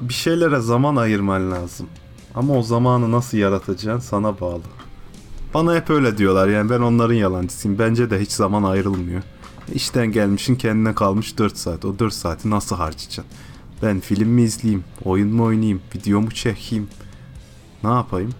[0.00, 1.88] bir şeylere zaman ayırman lazım.
[2.34, 4.62] Ama o zamanı nasıl yaratacaksın sana bağlı.
[5.54, 7.78] Bana hep öyle diyorlar yani ben onların yalancısıyım.
[7.78, 9.22] Bence de hiç zaman ayrılmıyor.
[9.74, 11.84] İşten gelmişin kendine kalmış 4 saat.
[11.84, 13.24] O 4 saati nasıl harcayacaksın?
[13.82, 14.84] Ben film mi izleyeyim?
[15.04, 15.80] Oyun mu oynayayım?
[15.94, 16.88] Video mu çekeyim?
[17.84, 18.32] Ne yapayım?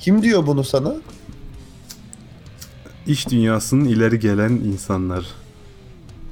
[0.00, 0.94] Kim diyor bunu sana?
[3.06, 5.26] İş dünyasının ileri gelen insanlar.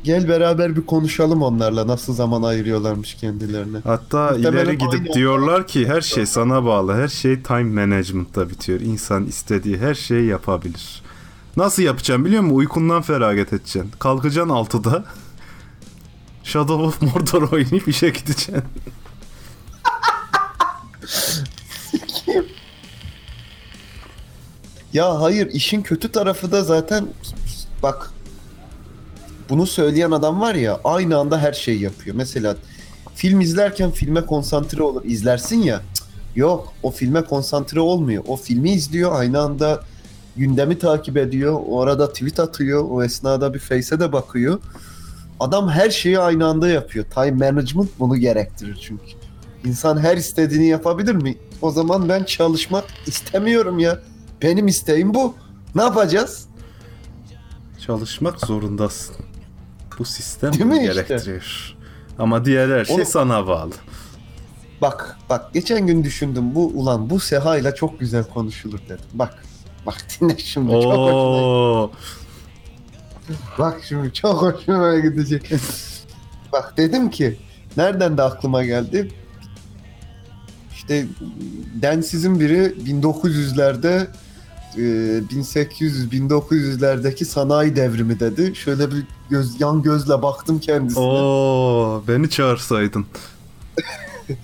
[0.05, 3.79] Gel beraber bir konuşalım onlarla nasıl zaman ayırıyorlarmış kendilerine.
[3.85, 6.95] Hatta Muhtemelen ileri gidip aynı diyorlar ki her şey sana bağlı.
[6.95, 8.81] Her şey time management'ta bitiyor.
[8.81, 11.03] İnsan istediği her şeyi yapabilir.
[11.57, 12.57] Nasıl yapacağım biliyor musun?
[12.57, 13.91] Uykundan feragat edeceksin.
[13.99, 15.05] Kalkacaksın 6'da.
[16.45, 18.57] Shadow of Mordor oynayıp işe gideceksin.
[24.93, 27.07] Ya hayır işin kötü tarafı da zaten
[27.83, 28.14] bak
[29.49, 32.17] bunu söyleyen adam var ya aynı anda her şeyi yapıyor.
[32.17, 32.57] Mesela
[33.15, 35.83] film izlerken filme konsantre olur izlersin ya.
[36.37, 38.25] Yok o filme konsantre olmuyor.
[38.27, 39.81] O filmi izliyor aynı anda
[40.37, 41.61] gündemi takip ediyor.
[41.69, 42.85] O arada tweet atıyor.
[42.91, 44.61] O esnada bir face'e de bakıyor.
[45.41, 47.05] Adam her şeyi aynı anda yapıyor.
[47.15, 49.05] Time management bunu gerektirir çünkü.
[49.65, 51.37] İnsan her istediğini yapabilir mi?
[51.63, 53.99] O zaman ben çalışmak istemiyorum ya.
[54.43, 55.35] Benim isteğim bu.
[55.75, 56.47] Ne yapacağız?
[57.87, 59.17] Çalışmak zorundasın.
[59.99, 60.93] Bu sistem Değil bunu mi işte?
[60.93, 61.75] gerektiriyor.
[62.19, 63.73] Ama diğer her şey Oğlum- sana bağlı.
[64.83, 69.05] Bak bak geçen gün düşündüm bu ulan bu Seha ile çok güzel konuşulur dedim.
[69.15, 69.45] Bak
[69.87, 71.91] bak dinle şimdi çok hoşuma Oo.
[73.59, 75.51] Bak şimdi çok hoşuma gidecek.
[76.53, 77.37] Bak dedim ki
[77.77, 79.13] nereden de aklıma geldi.
[80.75, 81.07] İşte
[81.83, 84.07] densizin biri 1900'lerde
[84.77, 84.81] e,
[85.35, 88.57] 1800-1900'lerdeki sanayi devrimi dedi.
[88.57, 91.03] Şöyle bir göz, yan gözle baktım kendisine.
[91.03, 93.07] Oo, beni çağırsaydın.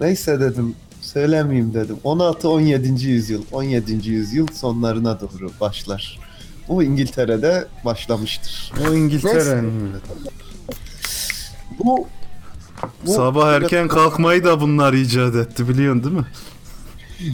[0.00, 1.96] Neyse dedim söylemeyeyim dedim.
[2.04, 3.06] 16-17.
[3.06, 4.10] yüzyıl 17.
[4.10, 6.18] yüzyıl sonlarına doğru başlar.
[6.68, 8.72] Bu İngiltere'de başlamıştır.
[8.88, 9.92] O İngiltere'nin.
[11.78, 12.06] Bu,
[13.06, 16.26] bu Sabah erken kalkmayı da bunlar icat etti biliyorsun değil mi?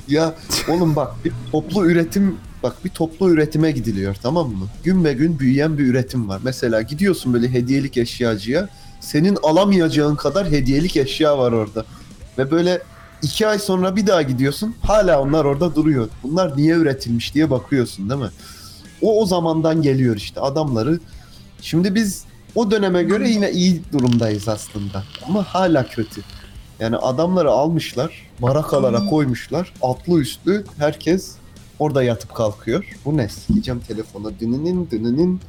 [0.09, 0.35] Ya
[0.69, 4.67] oğlum bak bir toplu üretim bak bir toplu üretime gidiliyor tamam mı?
[4.85, 6.41] Gün be gün büyüyen bir üretim var.
[6.45, 8.69] Mesela gidiyorsun böyle hediyelik eşyacıya.
[9.01, 11.85] Senin alamayacağın kadar hediyelik eşya var orada.
[12.39, 12.83] Ve böyle
[13.23, 14.75] iki ay sonra bir daha gidiyorsun.
[14.83, 16.09] Hala onlar orada duruyor.
[16.23, 18.31] Bunlar niye üretilmiş diye bakıyorsun değil mi?
[19.03, 21.01] O o zamandan geliyor işte adamları.
[21.63, 25.05] Şimdi biz o döneme göre yine iyi durumdayız aslında.
[25.29, 26.21] Ama hala kötü.
[26.81, 29.73] Yani adamları almışlar, barakalara koymuşlar.
[29.83, 31.37] Atlı üstlü herkes
[31.79, 32.85] orada yatıp kalkıyor.
[33.05, 33.29] Bu ne?
[33.29, 34.39] Sileceğim telefona.
[34.41, 35.41] Dününün dününün.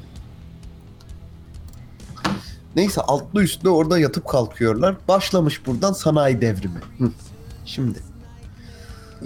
[2.76, 4.96] Neyse altlı üstlü orada yatıp kalkıyorlar.
[5.08, 6.80] Başlamış buradan sanayi devrimi.
[6.98, 7.12] Hı.
[7.66, 8.00] Şimdi.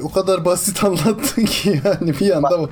[0.04, 2.70] O kadar basit anlattın ki yani bir anda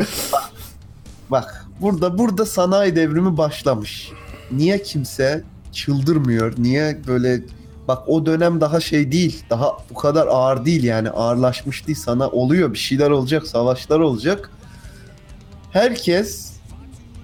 [1.30, 4.12] Bak burada burada sanayi devrimi başlamış.
[4.52, 6.54] Niye kimse çıldırmıyor?
[6.58, 7.42] Niye böyle
[7.88, 9.44] bak o dönem daha şey değil.
[9.50, 11.98] Daha bu kadar ağır değil yani ağırlaşmış değil.
[11.98, 14.52] Sana oluyor bir şeyler olacak, savaşlar olacak.
[15.72, 16.54] Herkes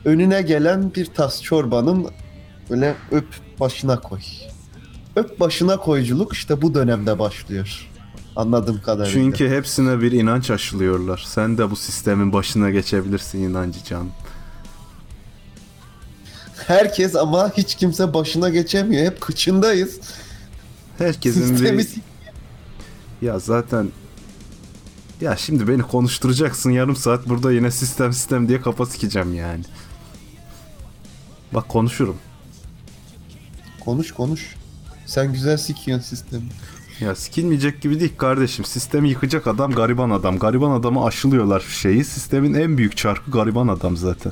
[0.06, 2.08] önüne gelen bir tas çorbanın
[2.70, 3.28] böyle öp
[3.60, 4.20] başına koy.
[5.16, 7.90] Öp başına koyculuk işte bu dönemde başlıyor.
[8.36, 9.14] Anladığım kadarıyla.
[9.14, 11.24] Çünkü hepsine bir inanç aşılıyorlar.
[11.28, 14.08] Sen de bu sistemin başına geçebilirsin inancı can.
[16.68, 19.06] herkes ama hiç kimse başına geçemiyor.
[19.06, 20.00] Hep kıçındayız.
[21.08, 21.90] Herkesin bir...
[23.22, 23.90] Ya zaten...
[25.22, 29.64] Ya şimdi beni konuşturacaksın yarım saat burada yine sistem sistem diye kafa sikeceğim yani.
[31.54, 32.16] Bak konuşurum.
[33.86, 34.56] Konuş konuş.
[35.06, 36.44] Sen güzel sikiyorsun sistemi.
[37.00, 38.66] Ya sikilmeyecek gibi değil kardeşim.
[38.66, 40.40] Sistemi yıkacak adam gariban adam.
[40.40, 42.06] Gariban adamı aşılıyorlar şeyi.
[42.06, 44.32] Sistemin en büyük çarkı gariban adam zaten.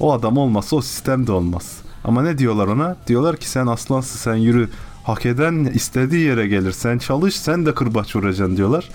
[0.00, 1.78] O adam olmasa o sistem de olmaz.
[2.04, 2.96] Ama ne diyorlar ona?
[3.06, 4.68] Diyorlar ki sen aslansın sen yürü.
[5.04, 6.72] Hak eden istediği yere gelir.
[6.72, 8.88] Sen çalış sen de kırbaç vuracaksın diyorlar.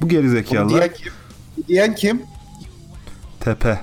[0.00, 1.12] Bu gerizekalılar diyen kim?
[1.68, 2.22] Diyen kim?
[3.40, 3.80] tepe.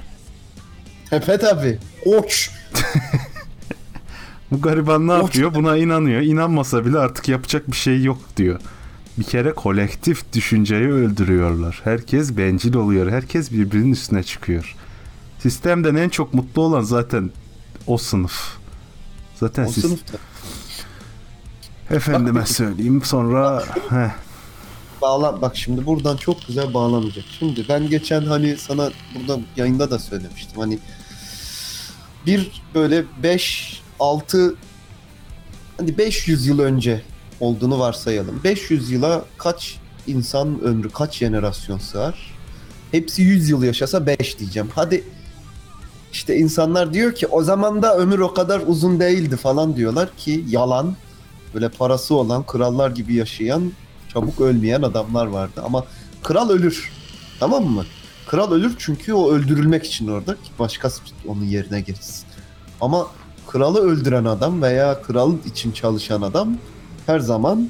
[1.10, 1.80] Tepe tabi.
[2.06, 2.50] Oç.
[4.52, 5.54] Bu gariban ne yapıyor?
[5.54, 6.22] Buna inanıyor.
[6.22, 8.60] İnanmasa bile artık yapacak bir şey yok diyor.
[9.18, 11.82] Bir kere kolektif düşünceyi öldürüyorlar.
[11.84, 13.12] Herkes bencil oluyor.
[13.12, 14.76] Herkes birbirinin üstüne çıkıyor.
[15.40, 17.30] Sistemden en çok mutlu olan zaten
[17.88, 18.58] o sınıf.
[19.40, 19.84] Zaten O siz...
[19.84, 20.18] sınıfta.
[21.92, 23.64] Efendime Bak- söyleyeyim sonra...
[23.90, 24.10] Heh,
[25.02, 27.26] Bağlan bak şimdi buradan çok güzel bağlanacak.
[27.40, 30.62] Şimdi ben geçen hani sana burada yayında da söylemiştim.
[30.62, 30.80] Hani
[32.26, 34.56] bir böyle 5 6
[35.78, 37.02] hani 500 yıl önce
[37.40, 38.42] olduğunu varsayalım.
[38.44, 42.34] 500 yıla kaç insan ömrü, kaç jenerasyon sığar?
[42.92, 44.70] Hepsi 100 yıl yaşasa 5 diyeceğim.
[44.76, 45.04] Hadi
[46.12, 50.46] işte insanlar diyor ki o zaman da ömür o kadar uzun değildi falan diyorlar ki
[50.48, 50.96] yalan.
[51.56, 53.72] Böyle parası olan, krallar gibi yaşayan
[54.14, 55.86] çabuk ölmeyen adamlar vardı ama
[56.24, 56.92] kral ölür.
[57.40, 57.86] Tamam mı?
[58.28, 62.26] Kral ölür çünkü o öldürülmek için orada ki başkası onun yerine geçsin.
[62.82, 63.08] Ama
[63.48, 66.58] kralı öldüren adam veya kral için çalışan adam
[67.06, 67.70] her zaman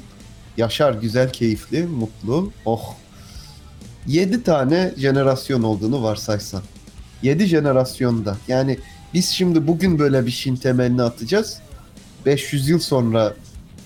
[0.56, 2.52] yaşar güzel, keyifli, mutlu.
[2.64, 2.94] Oh.
[4.06, 6.62] 7 tane jenerasyon olduğunu varsaysan.
[7.22, 8.36] 7 jenerasyonda.
[8.48, 8.78] Yani
[9.14, 11.58] biz şimdi bugün böyle bir şeyin temelini atacağız.
[12.26, 13.34] 500 yıl sonra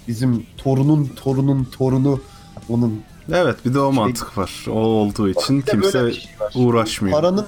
[0.09, 2.21] bizim torunun torunun torunu
[2.69, 4.65] onun Evet bir de o Şey- mantık var.
[4.69, 7.21] O olduğu için kimse şey uğraşmıyor.
[7.21, 7.47] paranın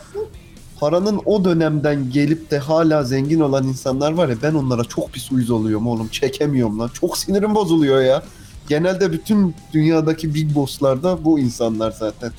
[0.81, 5.33] paranın o dönemden gelip de hala zengin olan insanlar var ya ben onlara çok pis
[5.33, 8.23] uyuz oluyorum oğlum çekemiyorum lan çok sinirim bozuluyor ya.
[8.69, 12.33] Genelde bütün dünyadaki big bosslarda bu insanlar zaten.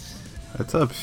[0.60, 0.94] E tabi.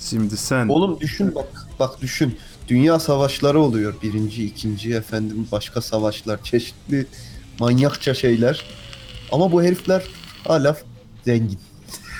[0.00, 2.38] Şimdi sen Oğlum düşün bak bak düşün.
[2.68, 3.94] Dünya savaşları oluyor.
[4.02, 7.06] Birinci, ikinci efendim başka savaşlar, çeşitli
[7.60, 8.64] manyakça şeyler.
[9.32, 10.02] Ama bu herifler
[10.48, 10.76] hala
[11.24, 11.58] zengin.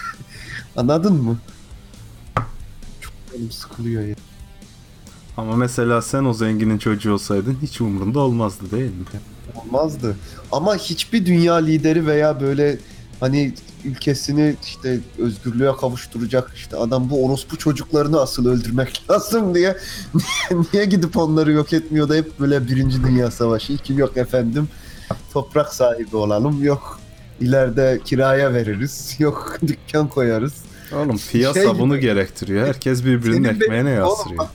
[0.76, 1.38] Anladın mı?
[3.00, 4.14] Çok canım sıkılıyor ya.
[5.36, 9.04] ama mesela sen o zenginin çocuğu olsaydın hiç umurunda olmazdı değil mi?
[9.54, 10.16] Olmazdı.
[10.52, 12.78] Ama hiçbir dünya lideri veya böyle
[13.20, 19.76] hani ülkesini işte özgürlüğe kavuşturacak işte adam bu orospu çocuklarını asıl öldürmek lazım diye
[20.72, 24.68] niye gidip onları yok etmiyor da hep böyle birinci dünya savaşı iki yok efendim
[25.32, 27.00] toprak sahibi olalım yok
[27.40, 30.52] ileride kiraya veririz yok dükkan koyarız
[30.96, 32.66] Oğlum piyasa Şey gibi- bunu gerektiriyor.
[32.66, 34.38] Herkes birbirinin Senin benim- ekmeğine Oğlum yaslıyor.
[34.38, 34.48] bak,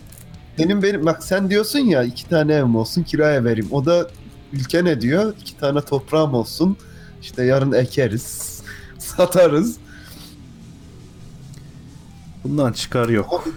[0.57, 3.67] Benim benim bak sen diyorsun ya iki tane evim olsun kiraya vereyim.
[3.71, 4.07] O da
[4.53, 5.33] ülke ne diyor?
[5.41, 6.77] İki tane toprağım olsun.
[7.21, 8.52] İşte yarın ekeriz.
[9.17, 9.78] Satarız.
[12.43, 13.47] Bundan çıkar yok.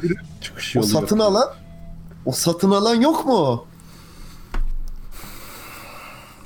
[0.40, 1.00] Çıkış o yolu yok.
[1.00, 1.48] satın alan
[2.24, 3.64] o satın alan yok mu?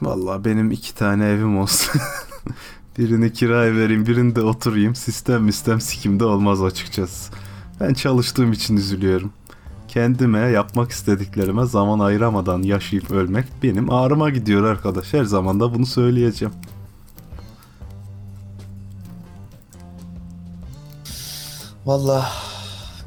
[0.03, 2.01] Vallahi benim iki tane evim olsun.
[2.99, 4.95] birini kiraya vereyim, birini de oturayım.
[4.95, 7.33] Sistem sistem sikimde olmaz açıkçası.
[7.81, 9.33] Ben çalıştığım için üzülüyorum.
[9.89, 15.13] Kendime, yapmak istediklerime zaman ayıramadan yaşayıp ölmek benim ağrıma gidiyor arkadaş.
[15.15, 16.55] Her zaman da bunu söyleyeceğim.
[21.87, 22.29] Vallahi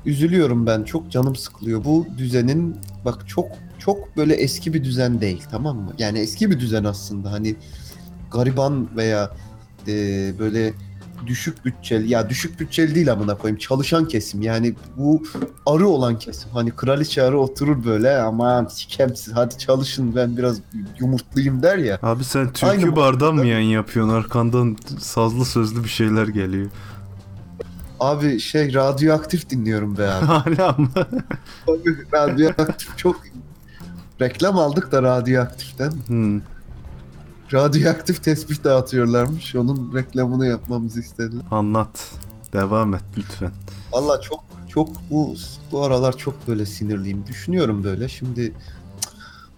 [0.06, 0.84] üzülüyorum ben.
[0.84, 1.84] Çok canım sıkılıyor.
[1.84, 3.48] Bu düzenin bak çok
[3.80, 5.92] çok böyle eski bir düzen değil tamam mı?
[5.98, 7.32] Yani eski bir düzen aslında.
[7.32, 7.56] Hani
[8.32, 9.32] gariban veya
[9.88, 9.94] e,
[10.40, 10.74] böyle
[11.28, 15.24] düşük bütçeli ya düşük bütçeli değil amına koyayım çalışan kesim yani bu
[15.66, 20.60] arı olan kesim hani kraliçe arı oturur böyle aman sikem siz hadi çalışın ben biraz
[21.00, 24.14] yumurtlayayım der ya Abi sen türkü Aynı bardan mı yayın yapıyorsun?
[24.14, 26.70] Arkandan sazlı sözlü bir şeyler geliyor.
[28.10, 30.90] Abi şey radyoaktif dinliyorum be abi Hala mı?
[32.14, 33.22] radyoaktif çok
[34.22, 36.42] reklam aldık da radyoaktiften Hmm.
[37.54, 42.12] radyoaktif tespih dağıtıyorlarmış onun reklamını yapmamızı istediler Anlat.
[42.54, 43.52] Devam et lütfen.
[43.92, 45.36] Valla çok çok bu
[45.72, 47.24] bu aralar çok böyle sinirliyim.
[47.28, 48.54] Düşünüyorum böyle şimdi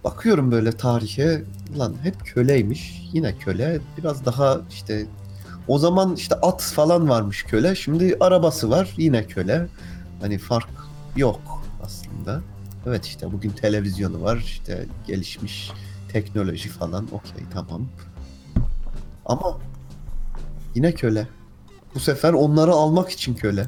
[0.04, 1.42] bakıyorum böyle tarihe
[1.78, 3.08] lan hep köleymiş.
[3.12, 3.80] Yine köle.
[3.98, 5.06] Biraz daha işte
[5.68, 7.74] o zaman işte at falan varmış köle.
[7.74, 9.66] Şimdi arabası var yine köle.
[10.20, 10.68] Hani fark
[11.16, 11.40] yok
[11.84, 12.40] aslında.
[12.86, 15.72] Evet işte bugün televizyonu var işte gelişmiş
[16.12, 17.82] teknoloji falan okey tamam.
[19.26, 19.58] Ama
[20.74, 21.28] yine köle.
[21.94, 23.66] Bu sefer onları almak için köle.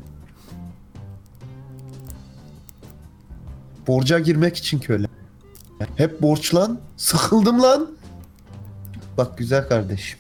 [3.87, 5.07] Borca girmek için köle.
[5.97, 6.79] Hep borç lan.
[6.97, 7.91] Sıkıldım lan.
[9.17, 10.19] Bak güzel kardeşim.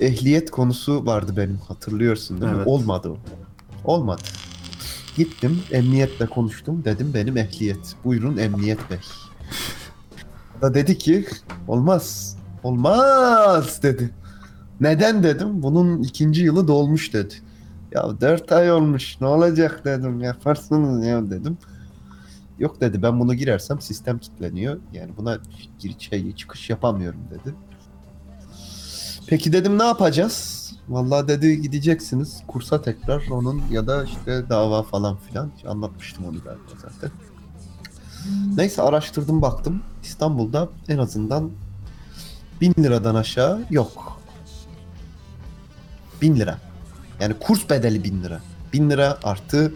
[0.00, 2.56] Ehliyet konusu vardı benim hatırlıyorsun değil mi?
[2.56, 2.66] Evet.
[2.66, 3.16] Olmadı o.
[3.84, 4.22] Olmadı.
[5.16, 7.94] Gittim emniyetle konuştum dedim benim ehliyet.
[8.04, 8.98] Buyurun emniyet bey.
[10.62, 11.26] Da dedi ki
[11.68, 12.36] olmaz.
[12.62, 14.10] Olmaz dedi.
[14.80, 15.62] Neden dedim.
[15.62, 17.34] Bunun ikinci yılı dolmuş dedi.
[17.92, 21.58] Ya dört ay olmuş ne olacak dedim yaparsınız ya dedim.
[22.58, 24.80] Yok dedi ben bunu girersem sistem kilitleniyor.
[24.92, 25.38] Yani buna
[25.78, 27.54] gir şey, çıkış yapamıyorum dedi.
[29.32, 30.70] Peki dedim ne yapacağız?
[30.88, 35.50] Vallahi dedi gideceksiniz kursa tekrar onun ya da işte dava falan filan.
[35.66, 37.10] Anlatmıştım onu galiba zaten.
[38.56, 39.82] Neyse araştırdım baktım.
[40.02, 41.50] İstanbul'da en azından
[42.60, 44.20] 1000 liradan aşağı yok.
[46.22, 46.58] 1000 lira.
[47.20, 48.40] Yani kurs bedeli 1000 lira.
[48.72, 49.72] 1000 lira artı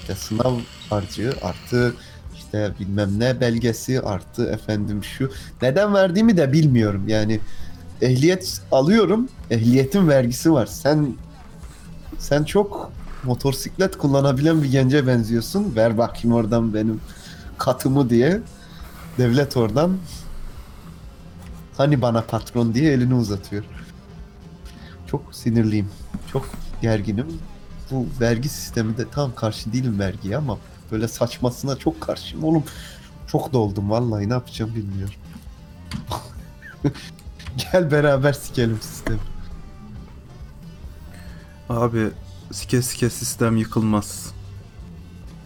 [0.00, 0.54] işte sınav
[0.90, 1.94] harcı artı
[2.36, 5.30] işte bilmem ne belgesi artı efendim şu.
[5.62, 7.08] Neden verdiğimi de bilmiyorum.
[7.08, 7.40] Yani
[8.02, 9.28] ehliyet alıyorum.
[9.50, 10.66] Ehliyetin vergisi var.
[10.66, 11.14] Sen
[12.18, 12.92] sen çok
[13.24, 15.76] motosiklet kullanabilen bir gence benziyorsun.
[15.76, 17.00] Ver bakayım oradan benim
[17.58, 18.40] katımı diye.
[19.18, 19.96] Devlet oradan
[21.76, 23.64] hani bana patron diye elini uzatıyor.
[25.06, 25.90] Çok sinirliyim.
[26.32, 26.48] Çok
[26.82, 27.26] gerginim.
[27.90, 30.58] Bu vergi sistemi de tam karşı değilim vergiye ama
[30.92, 32.44] böyle saçmasına çok karşıyım.
[32.44, 32.64] Oğlum
[33.26, 35.14] çok doldum vallahi ne yapacağım bilmiyorum.
[37.72, 39.18] Gel beraber sikelim sistemi.
[41.68, 42.10] Abi
[42.52, 44.32] sike sike sistem yıkılmaz.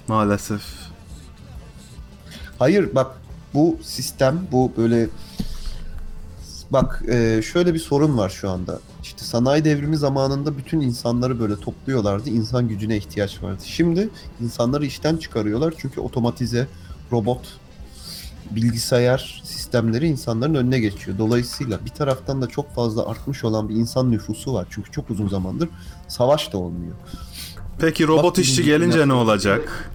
[0.08, 0.62] Maalesef.
[2.58, 3.16] Hayır bak
[3.54, 5.08] bu sistem bu böyle
[6.70, 8.80] bak e, şöyle bir sorun var şu anda.
[9.02, 12.30] İşte sanayi devrimi zamanında bütün insanları böyle topluyorlardı.
[12.30, 13.62] İnsan gücüne ihtiyaç vardı.
[13.64, 14.08] Şimdi
[14.40, 16.66] insanları işten çıkarıyorlar çünkü otomatize,
[17.12, 17.58] robot,
[18.50, 21.18] bilgisayar sistemleri insanların önüne geçiyor.
[21.18, 24.66] Dolayısıyla bir taraftan da çok fazla artmış olan bir insan nüfusu var.
[24.70, 25.68] Çünkü çok uzun zamandır
[26.08, 26.94] savaş da olmuyor.
[27.78, 29.90] Peki robot Bak, işçi gelince ne olacak?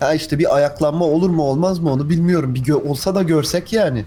[0.00, 2.54] Ha işte bir ayaklanma olur mu olmaz mı onu bilmiyorum.
[2.54, 4.04] Bir olsa da görsek yani.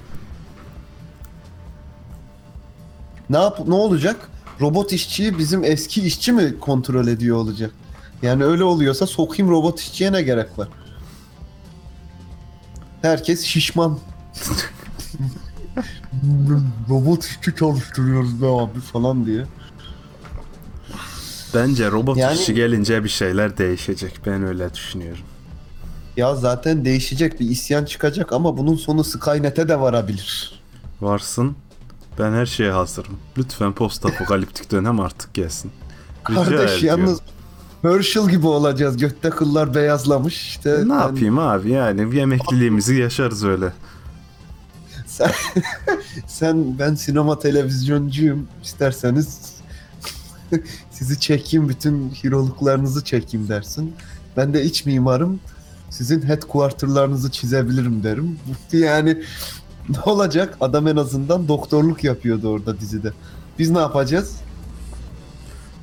[3.30, 4.30] Ne yap ne olacak?
[4.62, 7.72] Robot işçiyi bizim eski işçi mi kontrol ediyor olacak?
[8.22, 10.68] Yani öyle oluyorsa sokayım robot işçiye ne gerek var?
[13.02, 14.00] Herkes şişman.
[16.90, 19.46] Robot işçi çalıştırıyoruz be abi falan diye.
[21.54, 24.20] Bence robot Yani- işçi gelince bir şeyler değişecek.
[24.26, 25.24] Ben öyle düşünüyorum.
[26.18, 30.62] Ya zaten değişecek bir isyan çıkacak ama bunun sonu Skynet'e de varabilir.
[31.02, 31.56] Varsın.
[32.20, 33.18] Ben her şeye hazırım.
[33.38, 35.72] Lütfen post apokaliptik dönem artık gelsin.
[36.30, 37.02] Rica Kardeş ediyorum.
[37.06, 37.20] yalnız
[37.82, 38.98] Herschel gibi olacağız.
[38.98, 40.48] Gökte kıllar beyazlamış.
[40.48, 43.74] İşte Ne ben- yapayım abi yani bir emekliliğimizi yaşarız öyle.
[45.12, 45.32] Sen,
[46.28, 48.48] sen ben sinema televizyoncuyum.
[48.64, 49.40] İsterseniz
[50.92, 53.94] sizi çekeyim bütün hiroluklarınızı çekeyim dersin.
[54.38, 55.40] Ben de iç mimarım.
[55.90, 58.40] Sizin headquarter'larınızı çizebilirim derim.
[58.72, 59.24] Yani
[59.90, 60.58] ne olacak?
[60.62, 63.12] Adam en azından doktorluk yapıyordu orada dizide.
[63.60, 64.36] Biz ne yapacağız?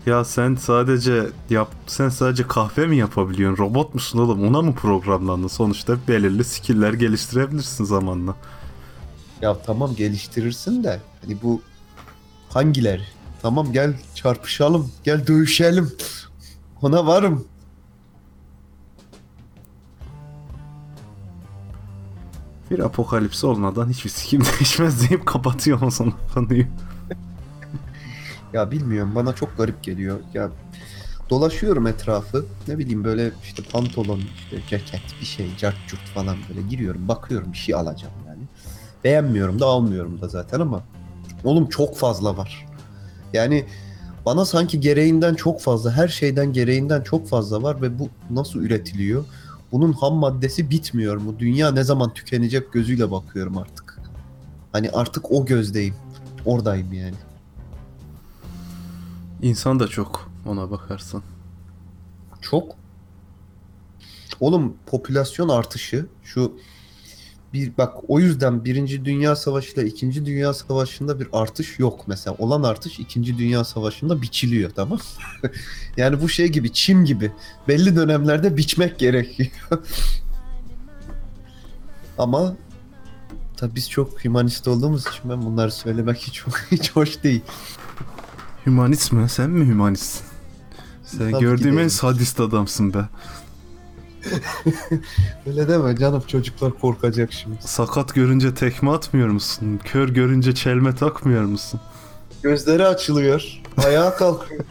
[0.07, 3.65] Ya sen sadece yap sen sadece kahve mi yapabiliyorsun?
[3.65, 4.49] Robot musun oğlum?
[4.49, 5.47] Ona mı programlandın?
[5.49, 8.35] Sonuçta belirli skill'ler geliştirebilirsin zamanla.
[9.43, 11.63] Ya tamam geliştirirsin de hani bu
[12.49, 13.03] hangileri?
[13.43, 15.93] Tamam gel çarpışalım, gel dövüşelim.
[16.83, 17.49] Ona varım.
[22.71, 26.65] Bir apokalips olmadan hiçbir sikim değişmez deyip kapatıyorum o zaman konuyu.
[28.53, 30.21] Ya bilmiyorum bana çok garip geliyor.
[30.35, 30.51] Ya
[31.31, 32.47] dolaşıyorum etrafı.
[32.69, 37.09] Ne bileyim böyle işte pantolon, işte ceket, bir şey, cart curt falan böyle giriyorum.
[37.09, 38.15] Bakıyorum bir şey alacağım.
[39.05, 40.83] Beğenmiyorum da almıyorum da zaten ama
[41.45, 42.67] oğlum çok fazla var.
[43.33, 43.65] Yani
[44.27, 49.25] bana sanki gereğinden çok fazla, her şeyden gereğinden çok fazla var ve bu nasıl üretiliyor?
[49.73, 51.35] Bunun ham maddesi bitmiyor mu?
[51.39, 53.99] Dünya ne zaman tükenecek gözüyle bakıyorum artık.
[54.73, 55.95] Hani artık o gözdeyim.
[56.45, 57.15] Oradayım yani.
[59.43, 61.23] İnsan da çok ona bakarsan.
[62.41, 62.75] Çok.
[64.41, 66.53] Oğlum popülasyon artışı şu
[67.53, 72.37] bir bak o yüzden Birinci Dünya Savaşı ile İkinci Dünya Savaşı'nda bir artış yok mesela.
[72.39, 74.99] Olan artış İkinci Dünya Savaşı'nda biçiliyor tamam.
[75.97, 77.33] yani bu şey gibi çim gibi
[77.69, 79.51] belli dönemlerde biçmek gerekiyor.
[82.19, 82.57] Ama
[83.57, 87.43] tabii biz çok hümanist olduğumuz için ben bunları söylemek hiç hiç hoş değil.
[88.67, 89.29] Hümanist mi?
[89.29, 90.27] Sen mi hümanistsin?
[91.05, 93.05] Sen Tabii gördüğüm en sadist adamsın be.
[95.47, 97.57] Öyle deme canım çocuklar korkacak şimdi.
[97.61, 99.81] Sakat görünce tekme atmıyor musun?
[99.85, 101.81] Kör görünce çelme takmıyor musun?
[102.43, 103.61] Gözleri açılıyor.
[103.85, 104.65] Ayağa kalkıyor.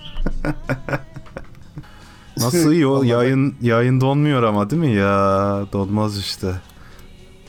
[2.38, 5.66] Nasıl iyi o yayın yayın donmuyor ama değil mi ya?
[5.74, 6.54] Donmaz işte.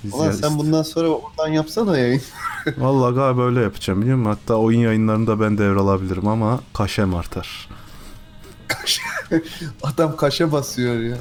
[0.04, 2.22] Biz Ulan ya- sen bundan sonra oradan yapsana yayın.
[2.78, 4.30] Vallahi galiba öyle yapacağım biliyor musun?
[4.30, 7.68] Hatta oyun yayınlarında ben devralabilirim ama kaşem artar.
[8.68, 9.02] Kaşe.
[9.82, 11.16] Adam kaşe basıyor ya.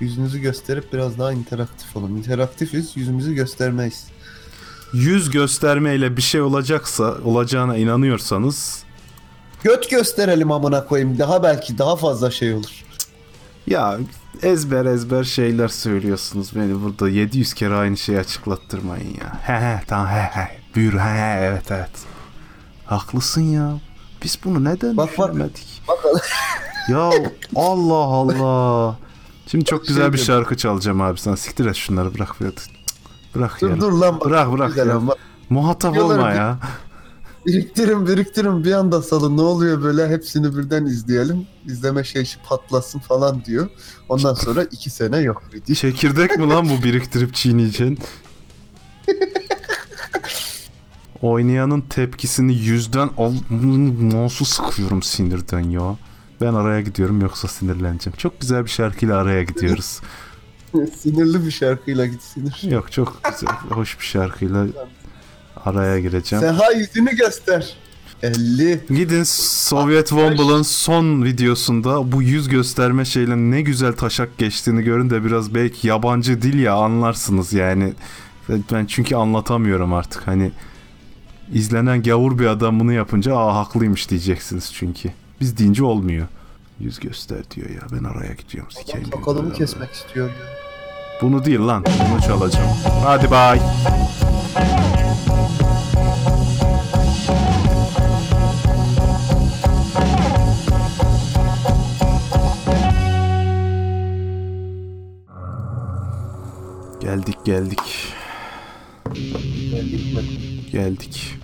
[0.00, 2.10] Yüzünüzü gösterip biraz daha interaktif olun.
[2.16, 4.06] İnteraktifiz, yüzümüzü göstermeyiz.
[4.92, 8.82] Yüz göstermeyle bir şey olacaksa, olacağına inanıyorsanız
[9.62, 11.18] Göt gösterelim amına koyayım.
[11.18, 12.84] Daha belki daha fazla şey olur.
[13.66, 13.98] ya
[14.42, 16.50] ezber ezber şeyler söylüyorsunuz.
[16.56, 19.38] Beni burada 700 kere aynı şeyi açıklattırmayın ya.
[19.42, 20.48] He he tamam he he.
[20.76, 21.90] Buyur he he evet evet.
[22.86, 23.72] Haklısın ya.
[24.22, 25.28] Biz bunu neden Bak, bak.
[25.30, 25.82] düşünemedik?
[25.88, 26.20] Bakalım.
[26.88, 27.10] Ya
[27.56, 28.96] Allah Allah.
[29.50, 31.18] Şimdi çok güzel Şey bir şarkı çalacağım abi.
[31.20, 32.40] Sen siktir et şunları bırak
[33.34, 33.80] Bırak Dur ya.
[33.80, 34.20] dur lan.
[34.20, 34.24] bak.
[34.26, 34.96] Bırak bırak ya.
[34.96, 35.14] ama.
[35.50, 36.58] Muhatap Diyorlar olma ya.
[37.46, 41.46] Biriktirin biriktirin bir anda salın ne oluyor böyle hepsini birden izleyelim.
[41.66, 43.68] İzleme şey patlasın falan diyor.
[44.08, 45.42] Ondan sonra iki sene yok.
[45.74, 47.98] Çekirdek mi lan bu biriktirip çiğneyeceksin?
[51.22, 53.32] Oynayanın tepkisini yüzden al...
[54.00, 55.96] Nasıl sıkıyorum sinirden ya.
[56.40, 58.16] Ben araya gidiyorum yoksa sinirleneceğim.
[58.16, 60.00] Çok güzel bir şarkıyla araya gidiyoruz.
[60.98, 62.62] Sinirli bir şarkıyla git sinir.
[62.70, 64.66] Yok çok güzel, hoş bir şarkıyla
[65.64, 66.44] araya gireceğim.
[66.44, 67.76] Seha yüzünü göster.
[68.22, 68.80] 50.
[68.88, 75.24] Gidin Sovyet Womble'ın son videosunda bu yüz gösterme şeyle ne güzel taşak geçtiğini görün de
[75.24, 77.92] biraz belki yabancı dil ya anlarsınız yani.
[78.72, 80.52] Ben çünkü anlatamıyorum artık hani
[81.52, 85.12] izlenen gavur bir adam bunu yapınca aa haklıymış diyeceksiniz çünkü.
[85.40, 86.26] Biz deyince olmuyor.
[86.80, 89.06] Yüz göster diyor ya ben araya gidiyorum sikeyim.
[89.14, 90.30] Sakalımı kesmek istiyor.
[91.22, 92.70] Bunu değil lan bunu çalacağım.
[93.04, 93.60] Hadi bay.
[107.00, 108.14] Geldik geldik
[109.70, 110.22] Geldik mi?
[110.72, 111.34] geldik.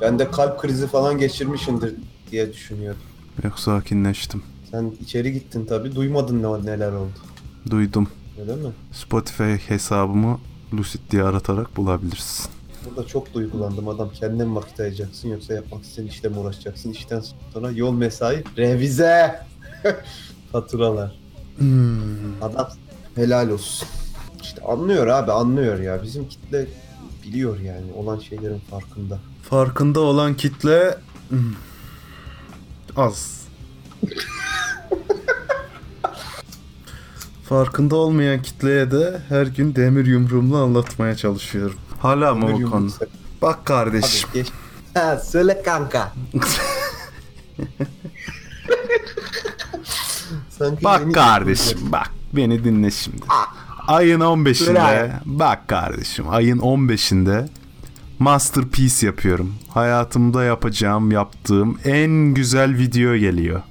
[0.00, 1.94] Ben de kalp krizi falan geçirmişindir
[2.30, 3.00] diye düşünüyorum.
[3.44, 4.42] Yok sakinleştim.
[4.70, 7.18] Sen içeri gittin tabi duymadın ne neler oldu.
[7.70, 8.08] Duydum.
[8.40, 8.68] Öyle mi?
[8.92, 10.38] Spotify hesabımı
[10.74, 12.50] Lucid diye aratarak bulabilirsin.
[12.86, 14.10] Burada çok duygulandım adam.
[14.10, 16.90] Kendine mi vakit ayıracaksın yoksa yapmak istediğin işle mi uğraşacaksın?
[16.90, 17.22] İşten
[17.52, 19.46] sonra yol mesai revize.
[20.52, 21.20] Faturalar.
[22.42, 22.68] Adam
[23.14, 23.88] helal olsun.
[24.42, 26.02] İşte anlıyor abi anlıyor ya.
[26.02, 26.66] Bizim kitle
[27.22, 29.18] biliyor yani olan şeylerin farkında.
[29.42, 31.54] Farkında olan kitle hmm,
[32.96, 33.40] az.
[37.48, 41.78] Farkında olmayan kitleye de her gün demir yumruğumla anlatmaya çalışıyorum.
[41.98, 42.90] Hala mı o konu?
[43.42, 44.28] Bak kardeşim.
[44.32, 44.48] Hadi geç.
[44.94, 46.12] Ha, söyle kanka.
[50.48, 53.22] Sanki Bak kardeşim bak beni dinle şimdi.
[53.86, 57.48] Ayın 15'inde bak kardeşim ayın 15'inde
[58.20, 59.54] masterpiece yapıyorum.
[59.68, 63.62] Hayatımda yapacağım, yaptığım en güzel video geliyor.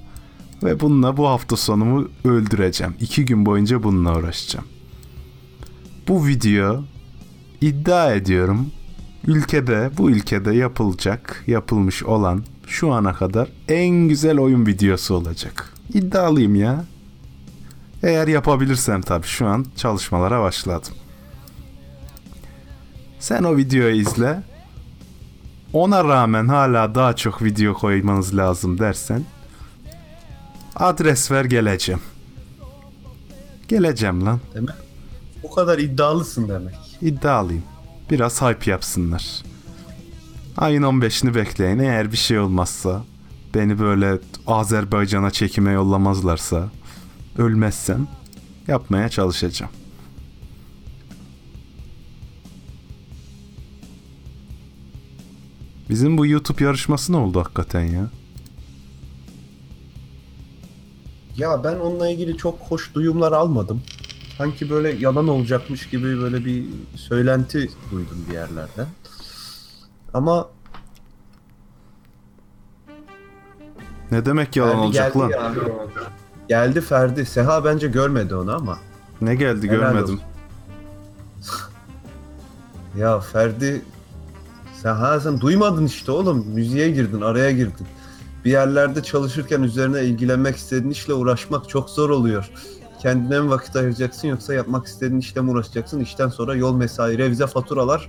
[0.62, 2.94] Ve bununla bu hafta sonumu öldüreceğim.
[3.00, 4.66] İki gün boyunca bununla uğraşacağım.
[6.08, 6.84] Bu video
[7.60, 8.66] iddia ediyorum
[9.26, 15.72] ülkede bu ülkede yapılacak, yapılmış olan şu ana kadar en güzel oyun videosu olacak.
[15.94, 16.84] İddialıyım ya.
[18.02, 20.92] Eğer yapabilirsem tabii şu an çalışmalara başladım.
[23.20, 24.42] Sen o videoyu izle.
[25.72, 29.24] Ona rağmen hala daha çok video koymanız lazım dersen
[30.76, 32.00] adres ver geleceğim.
[33.68, 34.40] Geleceğim lan.
[34.54, 34.74] Demek
[35.42, 36.74] o kadar iddialısın demek.
[37.02, 37.62] İddialıyım.
[38.10, 39.42] Biraz hype yapsınlar.
[40.56, 41.78] Ayın 15'ini bekleyin.
[41.78, 43.04] Eğer bir şey olmazsa,
[43.54, 46.68] beni böyle Azerbaycan'a çekime yollamazlarsa,
[47.38, 48.08] ölmezsem
[48.68, 49.72] yapmaya çalışacağım.
[55.90, 58.06] Bizim bu YouTube yarışması ne oldu hakikaten ya?
[61.36, 63.82] Ya ben onunla ilgili çok hoş duyumlar almadım.
[64.38, 66.64] Sanki böyle yalan olacakmış gibi böyle bir
[66.96, 68.86] söylenti duydum bir yerlerden.
[70.14, 70.48] Ama
[74.10, 75.30] Ne demek yalan Ferdi olacak geldi lan?
[75.30, 75.52] ya.
[76.48, 77.26] Geldi Ferdi.
[77.26, 78.78] Seha bence görmedi onu ama.
[79.20, 80.20] Ne geldi Helal görmedim.
[82.98, 83.82] Ya Ferdi
[84.82, 86.46] sen ha sen duymadın işte oğlum.
[86.54, 87.86] Müziğe girdin, araya girdin.
[88.44, 92.50] Bir yerlerde çalışırken üzerine ilgilenmek istediğin işle uğraşmak çok zor oluyor.
[93.02, 96.00] Kendine mi vakit ayıracaksın yoksa yapmak istediğin işle mi uğraşacaksın?
[96.00, 98.08] İşten sonra yol mesai, revize faturalar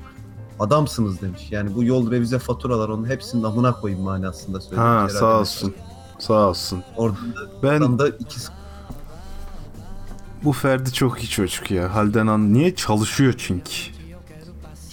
[0.59, 1.47] adamsınız demiş.
[1.51, 4.81] Yani bu yol revize faturalar onun hepsinin amına koyayım manasında söylemiş.
[4.81, 5.13] Ha herhalde.
[5.13, 5.73] sağ olsun.
[6.19, 6.83] Sağ olsun.
[6.97, 8.39] Oradan da, Ben da iki
[10.43, 11.95] Bu Ferdi çok iyi çocuk ya.
[11.95, 14.00] Halden an niye çalışıyor çünkü.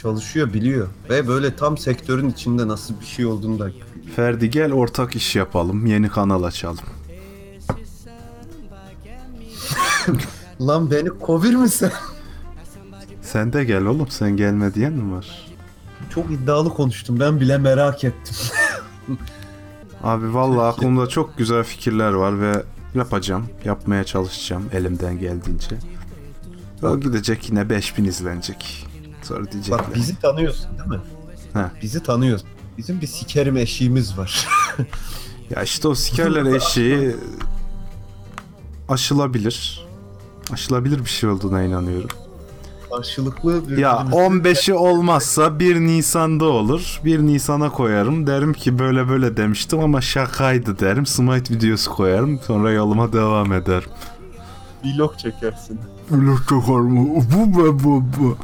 [0.09, 0.89] Çalışıyor biliyor.
[1.11, 3.71] Ve böyle tam sektörün içinde nasıl bir şey olduğunu da
[4.17, 5.87] Ferdi gel ortak iş yapalım.
[5.87, 6.85] Yeni kanal açalım.
[10.61, 11.91] Lan beni kovir misin?
[13.23, 14.09] Sen de gel oğlum.
[14.09, 15.47] Sen gelme diyen mi var?
[16.11, 17.21] Çok iddialı konuştum.
[17.21, 18.37] Ben bile merak ettim.
[20.03, 22.63] Abi vallahi aklımda çok güzel fikirler var ve
[22.95, 23.47] yapacağım.
[23.65, 25.77] Yapmaya çalışacağım elimden geldiğince.
[26.83, 28.88] O gidecek yine 5000 izlenecek.
[29.29, 29.79] Sonra diyecekler.
[29.79, 31.01] Bak bizi tanıyorsun değil mi?
[31.53, 31.83] He.
[31.83, 32.49] Bizi tanıyorsun.
[32.79, 34.47] Bizim bir sikerim eşiğimiz var.
[35.51, 37.17] Ya işte o sikerler eşeği
[38.89, 39.87] aşılabilir.
[40.53, 42.09] Aşılabilir bir şey olduğuna inanıyorum.
[42.91, 47.01] Karşılıklı Ya birbirimizi- 15'i olmazsa 1 Nisan'da olur.
[47.05, 48.27] 1 Nisan'a koyarım.
[48.27, 51.07] Derim ki böyle böyle demiştim ama şakaydı derim.
[51.07, 52.41] Smite videosu koyarım.
[52.47, 53.89] Sonra yoluma devam ederim.
[54.85, 55.81] vlog çekersin.
[56.11, 57.23] Vlog çeker mi?
[57.35, 58.37] Bu bu bu bu.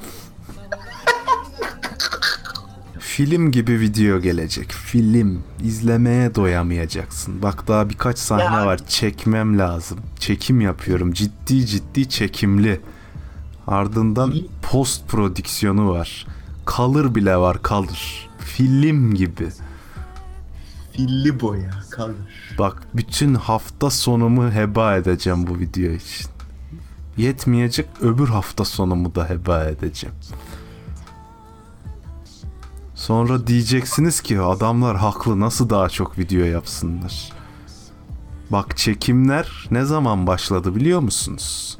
[3.16, 4.72] Film gibi video gelecek.
[4.72, 5.42] Film.
[5.62, 7.42] İzlemeye doyamayacaksın.
[7.42, 8.80] Bak daha birkaç sahne var.
[8.88, 9.98] Çekmem lazım.
[10.18, 11.12] Çekim yapıyorum.
[11.12, 12.80] Ciddi ciddi çekimli.
[13.66, 16.26] Ardından post prodüksiyonu var.
[16.64, 18.28] Kalır bile var kalır.
[18.38, 19.48] Film gibi.
[20.92, 22.16] Filli boya kalır.
[22.58, 26.26] Bak bütün hafta sonumu heba edeceğim bu video için.
[27.16, 30.16] Yetmeyecek öbür hafta sonumu da heba edeceğim.
[33.04, 37.32] Sonra diyeceksiniz ki adamlar haklı nasıl daha çok video yapsınlar.
[38.50, 41.78] Bak çekimler ne zaman başladı biliyor musunuz?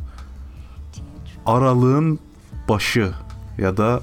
[1.46, 2.18] Aralığın
[2.68, 3.12] başı
[3.58, 4.00] ya da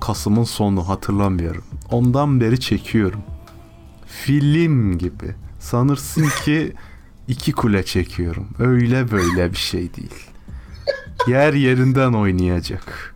[0.00, 1.64] Kasım'ın sonu hatırlamıyorum.
[1.90, 3.20] Ondan beri çekiyorum
[4.06, 5.34] film gibi.
[5.60, 6.74] Sanırsın ki
[7.28, 8.48] iki kule çekiyorum.
[8.58, 10.26] Öyle böyle bir şey değil.
[11.26, 13.14] Yer yerinden oynayacak.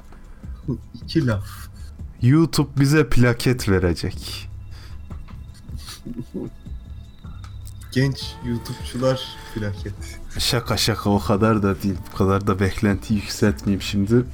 [0.95, 1.68] İki laf.
[2.23, 4.49] YouTube bize plaket verecek.
[7.93, 9.21] Genç YouTube'çular
[9.55, 9.93] felaket.
[10.39, 11.95] Şaka şaka o kadar da değil.
[12.13, 14.25] Bu kadar da beklenti yükseltmeyeyim şimdi.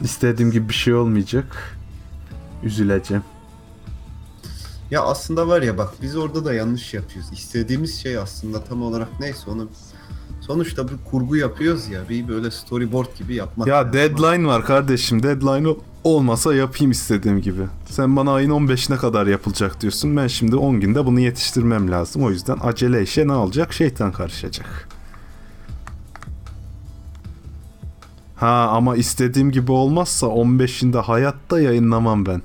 [0.00, 1.78] İstediğim gibi bir şey olmayacak.
[2.62, 3.22] Üzüleceğim.
[4.90, 7.32] Ya aslında var ya bak biz orada da yanlış yapıyoruz.
[7.32, 9.68] İstediğimiz şey aslında tam olarak neyse onu
[10.40, 13.68] sonuçta bir kurgu yapıyoruz ya bir böyle storyboard gibi yapmak.
[13.68, 13.92] Ya lazım.
[13.92, 15.22] deadline var kardeşim.
[15.22, 17.62] Deadline ol- olmasa yapayım istediğim gibi.
[17.90, 20.16] Sen bana ayın 15'ine kadar yapılacak diyorsun.
[20.16, 22.22] Ben şimdi 10 günde bunu yetiştirmem lazım.
[22.22, 23.72] O yüzden acele işe ne olacak?
[23.72, 24.88] Şeytan karışacak.
[28.36, 32.42] Ha ama istediğim gibi olmazsa 15'inde hayatta yayınlamam ben.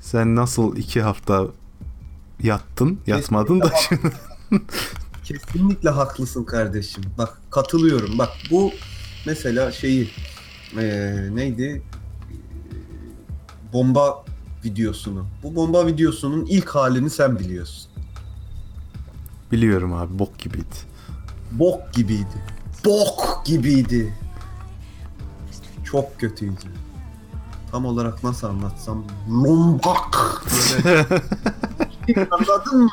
[0.00, 1.46] Sen nasıl iki hafta
[2.42, 4.12] yattın, yatmadın da şimdi.
[5.24, 7.04] Kesinlikle haklısın kardeşim.
[7.18, 8.18] Bak katılıyorum.
[8.18, 8.72] Bak bu
[9.26, 10.10] mesela şeyi
[10.76, 11.82] eee, neydi?
[13.72, 14.24] Bomba
[14.64, 15.26] videosunu.
[15.42, 17.90] Bu bomba videosunun ilk halini sen biliyorsun.
[19.52, 20.76] Biliyorum abi bok gibiydi.
[21.52, 22.44] Bok gibiydi.
[22.84, 24.14] Bok gibiydi.
[25.84, 26.66] Çok kötüydü.
[27.70, 29.04] Tam olarak nasıl anlatsam?
[29.30, 30.42] Lombak.
[30.84, 31.06] Böyle.
[32.30, 32.90] Anladın mı?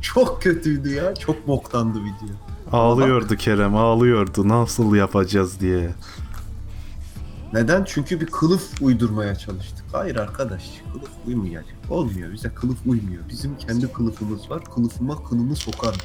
[0.00, 1.14] Çok kötüydü ya.
[1.14, 2.36] Çok boktandı video.
[2.72, 5.90] Ağlıyordu Kerem ağlıyordu nasıl yapacağız diye.
[7.52, 7.84] Neden?
[7.84, 9.84] Çünkü bir kılıf uydurmaya çalıştık.
[9.92, 11.74] Hayır arkadaş, kılıf uymayacak.
[11.90, 13.28] Olmuyor, bize kılıf uymuyor.
[13.28, 14.64] Bizim kendi kılıfımız var.
[14.64, 16.00] Kılıfıma kılımı sokarım.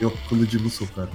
[0.00, 1.14] Yok, kılıcımı sokarım.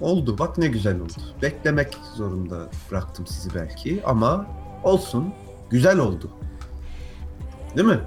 [0.00, 1.12] Oldu, bak ne güzel oldu.
[1.42, 4.46] Beklemek zorunda bıraktım sizi belki ama
[4.82, 5.34] olsun,
[5.70, 6.30] güzel oldu.
[7.76, 8.00] Değil mi?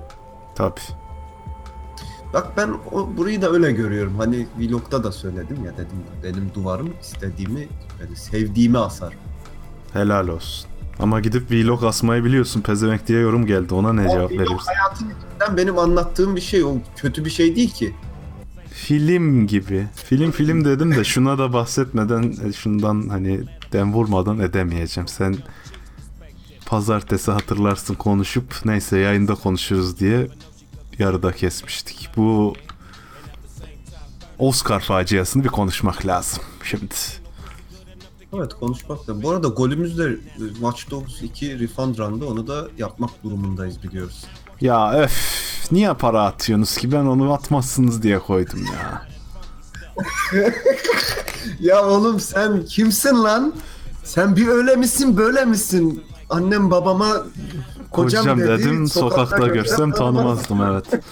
[0.56, 0.80] Tabi.
[2.34, 4.14] Bak ben o, burayı da öyle görüyorum.
[4.18, 7.68] Hani vlogda da söyledim ya dedim benim duvarım istediğimi,
[8.02, 9.14] yani sevdiğimi asar.
[9.94, 10.70] Helal olsun.
[11.00, 14.66] Ama gidip vlog asmayı biliyorsun pezevenk diye yorum geldi ona ne cevap Vlog verirsin?
[14.66, 16.64] Hayatın içinden benim anlattığım bir şey.
[16.64, 17.96] O kötü bir şey değil ki.
[18.70, 19.88] Film gibi.
[19.96, 23.42] Film film dedim de şuna da bahsetmeden e, şundan hani
[23.74, 25.08] den vurmadan edemeyeceğim.
[25.08, 25.36] Sen
[26.66, 30.28] pazartesi hatırlarsın konuşup neyse yayında konuşuruz diye
[31.00, 32.10] yarıda kesmiştik.
[32.18, 32.54] Bu
[34.40, 36.96] Oscar faciasını bir konuşmak lazım şimdi.
[38.36, 39.24] Evet konuşmak da.
[39.24, 44.26] Bu arada golümüz de Watch Dogs 2 Refund Run'da onu da yapmak durumundayız biliyoruz.
[44.62, 49.08] Ya öf niye para atıyorsunuz ki ben onu atmazsınız diye koydum ya.
[51.60, 53.54] Ya oğlum sen kimsin lan?
[54.04, 56.04] Sen bir öyle misin böyle misin?
[56.30, 57.24] Annem babama
[57.94, 60.86] kocam, Kocam dedi, dedim sokakta görsem tanımazdım evet.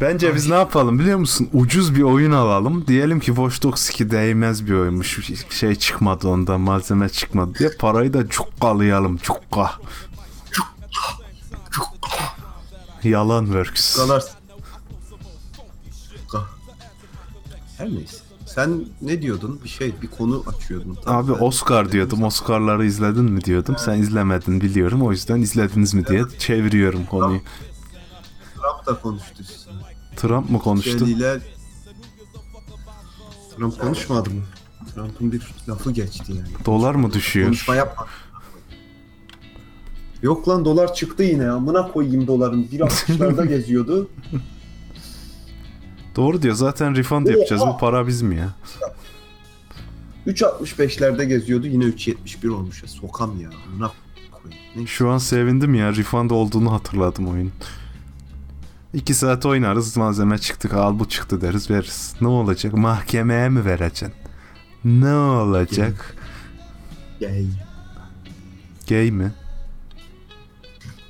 [0.00, 1.48] Bence biz ne yapalım biliyor musun?
[1.52, 2.86] Ucuz bir oyun alalım.
[2.86, 5.18] Diyelim ki Watch Dogs 2 değmez bir oyunmuş.
[5.18, 9.16] Hiçbir şey çıkmadı ondan, malzeme çıkmadı diye parayı da cukkalayalım.
[9.16, 9.70] Cukka.
[13.02, 13.96] Yalan works.
[13.96, 14.24] kadar.
[17.78, 18.29] Her neyse.
[18.54, 19.60] Sen ne diyordun?
[19.64, 20.98] Bir şey, bir konu açıyordun.
[21.04, 22.22] Tamam, Abi ben- Oscar diyordum.
[22.22, 23.76] Oscar'ları izledin mi diyordum.
[23.78, 25.02] Sen izlemedin biliyorum.
[25.02, 27.40] O yüzden izlediniz mi diye çeviriyorum konuyu.
[28.54, 29.74] Trump da konuştu üstüne.
[30.16, 30.98] Trump mı konuştu?
[30.98, 31.40] Şeyliyle...
[33.56, 34.42] Trump konuşmadı mı?
[34.94, 36.64] Trump'ın bir lafı geçti yani.
[36.66, 37.46] Dolar mı düşüyor?
[37.46, 38.06] Konuşma yapma.
[40.22, 41.50] Yok lan dolar çıktı yine.
[41.50, 42.68] Amına koyayım doların.
[42.72, 44.10] Bir altmışlarda geziyordu.
[46.20, 46.54] Doğru diyor.
[46.54, 47.62] Zaten refund yapacağız.
[47.66, 48.48] Bu para biz mi ya?
[50.26, 51.66] 3.65'lerde geziyordu.
[51.66, 52.88] Yine 3.71 olmuş ya.
[52.88, 53.48] Sokam ya.
[53.68, 53.90] Amına
[54.32, 54.88] koyayım.
[54.88, 55.96] Şu an sevindim ya.
[55.96, 57.52] Refund olduğunu hatırladım oyun.
[58.94, 59.96] 2 saat oynarız.
[59.96, 60.74] Malzeme çıktık.
[60.74, 62.14] Al bu çıktı deriz veririz.
[62.20, 62.72] Ne olacak?
[62.74, 64.12] Mahkemeye mi vereceksin?
[64.84, 66.16] Ne olacak?
[67.20, 67.46] Gay.
[68.88, 69.32] Gay mi?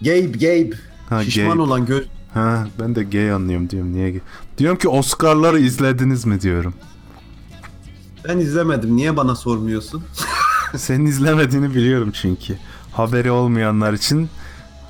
[0.03, 0.71] Gabe, Gabe.
[1.09, 1.61] Ha Şişman gay.
[1.67, 2.07] olan göz.
[2.35, 3.93] Ha ben de gay anlıyorum diyorum.
[3.93, 4.21] Niye gay?
[4.59, 6.75] Diyorum ki Oscar'ları izlediniz mi diyorum.
[8.29, 8.97] Ben izlemedim.
[8.97, 10.03] Niye bana sormuyorsun?
[10.77, 12.59] Senin izlemediğini biliyorum çünkü.
[12.93, 14.29] Haberi olmayanlar için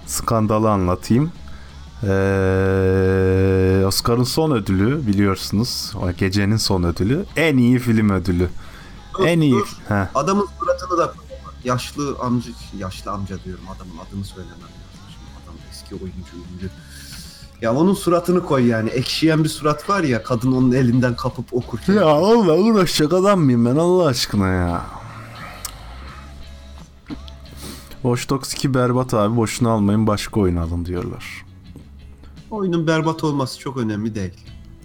[0.07, 1.33] skandalı anlatayım.
[2.03, 5.93] Ee, Oscar'ın son ödülü biliyorsunuz.
[6.03, 7.25] O gecenin son ödülü.
[7.37, 8.49] En iyi film ödülü.
[9.19, 9.53] Dur, En iyi.
[9.53, 9.77] dur.
[9.89, 10.11] Ha.
[10.15, 11.15] Adamın suratını da
[11.65, 14.75] yaşlı amca yaşlı amca diyorum adamın adını söylemem lazım.
[15.09, 16.71] Şimdi adam eski oyuncu ünlü.
[17.63, 18.91] Ya onun suratını koy yani.
[18.91, 21.95] Ekşiyen bir surat var ya kadın onun elinden kapıp okurken.
[21.95, 24.87] Ya Allah uğraşacak adam mıyım ben Allah aşkına ya.
[28.03, 31.45] Watch Dogs 2 berbat abi boşuna almayın başka oyun alın diyorlar.
[32.51, 34.35] Oyunun berbat olması çok önemli değil.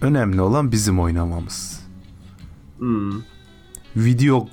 [0.00, 1.80] Önemli olan bizim oynamamız.
[2.78, 3.12] Hmm.
[3.96, 4.48] Video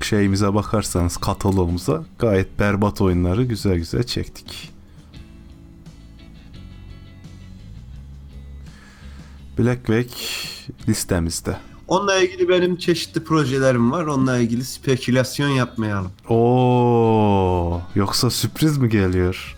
[0.00, 4.71] şeyimize bakarsanız kataloğumuza gayet berbat oyunları güzel güzel çektik.
[9.58, 10.16] Black Wake
[10.88, 11.56] listemizde.
[11.88, 14.04] Onunla ilgili benim çeşitli projelerim var.
[14.06, 16.12] Onunla ilgili spekülasyon yapmayalım.
[16.28, 19.56] Oo, yoksa sürpriz mi geliyor?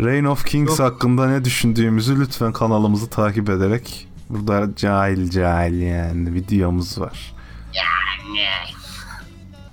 [0.00, 0.80] Reign of Kings Yok.
[0.80, 7.32] hakkında ne düşündüğümüzü lütfen kanalımızı takip ederek burada cahil cahil yani videomuz var.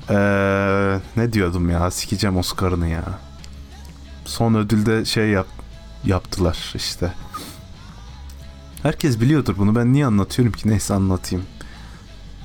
[0.09, 3.03] Ee, ne diyordum ya sikeceğim Oscar'ını ya.
[4.25, 5.47] Son ödülde şey yap
[6.05, 7.13] yaptılar işte.
[8.83, 11.45] Herkes biliyordur bunu ben niye anlatıyorum ki neyse anlatayım.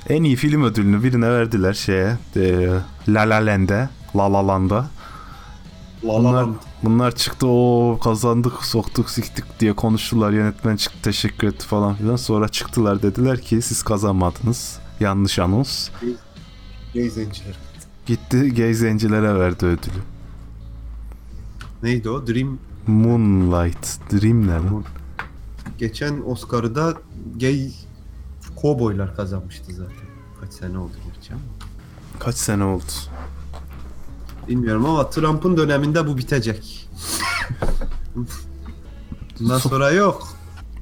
[0.09, 2.67] En iyi film ödülünü birine verdiler şeye e,
[3.07, 4.89] La La Land'e La La Land'a.
[6.03, 6.47] Bunlar,
[6.83, 12.47] bunlar çıktı o kazandık soktuk siktik diye konuştular yönetmen çıktı teşekkür etti falan filan sonra
[12.47, 15.89] çıktılar dediler ki siz kazanmadınız yanlış anons
[16.93, 17.55] Gay zenciler.
[18.05, 20.01] Gitti gay zencilere verdi ödülü.
[21.83, 22.27] Neydi o?
[22.27, 22.57] Dream
[22.87, 24.11] Moonlight.
[24.11, 24.83] Dream ne lan?
[25.77, 26.93] Geçen Oscar'ı da
[27.35, 27.71] gay
[28.55, 30.07] kovboylar kazanmıştı zaten.
[30.41, 31.41] Kaç sene oldu gerçi ama.
[32.19, 32.83] Kaç sene oldu?
[34.49, 36.89] Bilmiyorum ama Trump'ın döneminde bu bitecek.
[39.39, 40.27] Bundan sonra yok.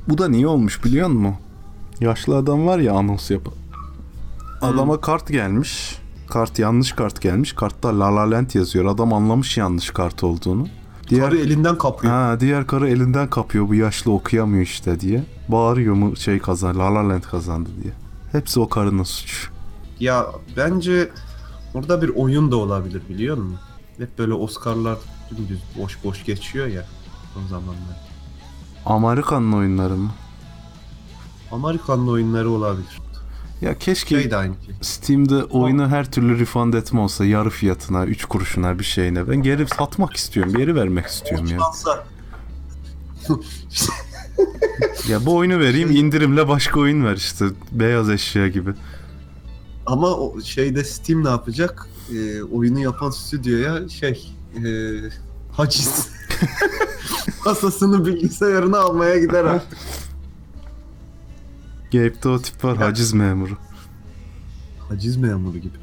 [0.10, 1.36] Bu da niye olmuş biliyor musun?
[2.00, 3.54] Yaşlı adam var ya anons yapan.
[4.62, 5.98] Adama kart gelmiş.
[6.30, 7.54] Kart yanlış kart gelmiş.
[7.54, 8.86] Kartta La La Land yazıyor.
[8.86, 10.68] Adam anlamış yanlış kart olduğunu.
[11.10, 12.14] Diğer Karı elinden kapıyor.
[12.14, 15.24] Ha diğer karı elinden kapıyor bu yaşlı okuyamıyor işte diye.
[15.48, 17.94] Bağırıyor mu şey kazan La La Land kazandı diye.
[18.32, 19.52] Hepsi o karının suçu.
[20.00, 20.26] Ya
[20.58, 21.10] bence
[21.74, 23.60] orada bir oyun da olabilir biliyor musun?
[23.98, 24.98] Hep böyle Oscar'lar
[25.38, 26.86] dümdüz boş boş geçiyor ya
[27.38, 27.98] o zamanlar.
[28.86, 30.12] Amerikan'ın oyunları mı?
[31.52, 33.00] Amerikanlı oyunları olabilir.
[33.64, 34.76] Ya keşke Şey de aynı şey.
[34.82, 39.30] Steam'de oyunu her türlü refund etme olsa yarı fiyatına, 3 kuruşuna bir şeyine.
[39.30, 41.60] Ben geri satmak istiyorum, geri vermek istiyorum ya.
[45.08, 47.46] Ya bu oyunu vereyim indirimle başka oyun ver işte.
[47.72, 48.74] Beyaz eşya gibi.
[49.86, 51.88] Ama o şeyde Steam ne yapacak?
[52.16, 54.64] Ee, oyunu yapan stüdyoya şey e,
[55.52, 56.10] haciz
[57.44, 59.78] kasasını bilgisayarını almaya gider artık.
[61.94, 63.58] Gabe'de o tip var haciz memuru.
[64.90, 65.78] Haciz memuru gibi.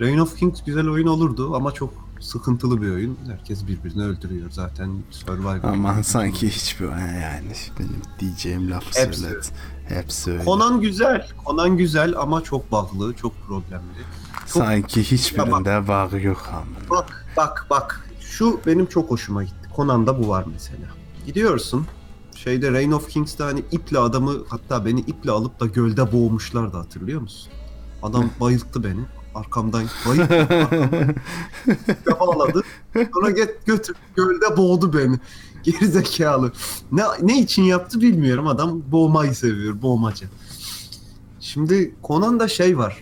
[0.00, 3.18] Reign of Kings güzel oyun olurdu ama çok sıkıntılı bir oyun.
[3.30, 4.90] Herkes birbirini öldürüyor zaten.
[5.10, 5.64] Survivor.
[5.64, 9.20] Aman sanki hiçbir yani benim diyeceğim laf Hepsi.
[9.20, 9.52] söylet.
[9.88, 10.44] Hepsi öyle.
[10.44, 11.28] Conan güzel.
[11.46, 14.02] Conan güzel ama çok bug'lı, çok problemli.
[14.46, 16.90] Sanki hiçbirinde bağı yok ama.
[16.90, 18.08] Bak bak bak.
[18.20, 19.68] Şu benim çok hoşuma gitti.
[19.76, 20.86] Conan'da bu var mesela.
[21.26, 21.86] Gidiyorsun.
[22.44, 27.20] Şeyde Reign of Kings'te hani iple adamı hatta beni iple alıp da gölde boğmuşlardı hatırlıyor
[27.20, 27.52] musun?
[28.02, 29.00] Adam bayılttı beni.
[29.34, 30.34] Arkamdan bayılttı.
[30.34, 31.14] arkamdan
[32.20, 32.62] bağladı.
[33.14, 35.18] Sonra get götür gölde boğdu beni.
[35.62, 36.52] Geri zekalı.
[36.92, 38.46] Ne, ne için yaptı bilmiyorum.
[38.46, 39.82] Adam boğmayı seviyor.
[39.82, 40.26] Boğmaca.
[41.40, 42.98] Şimdi Conan'da şey var.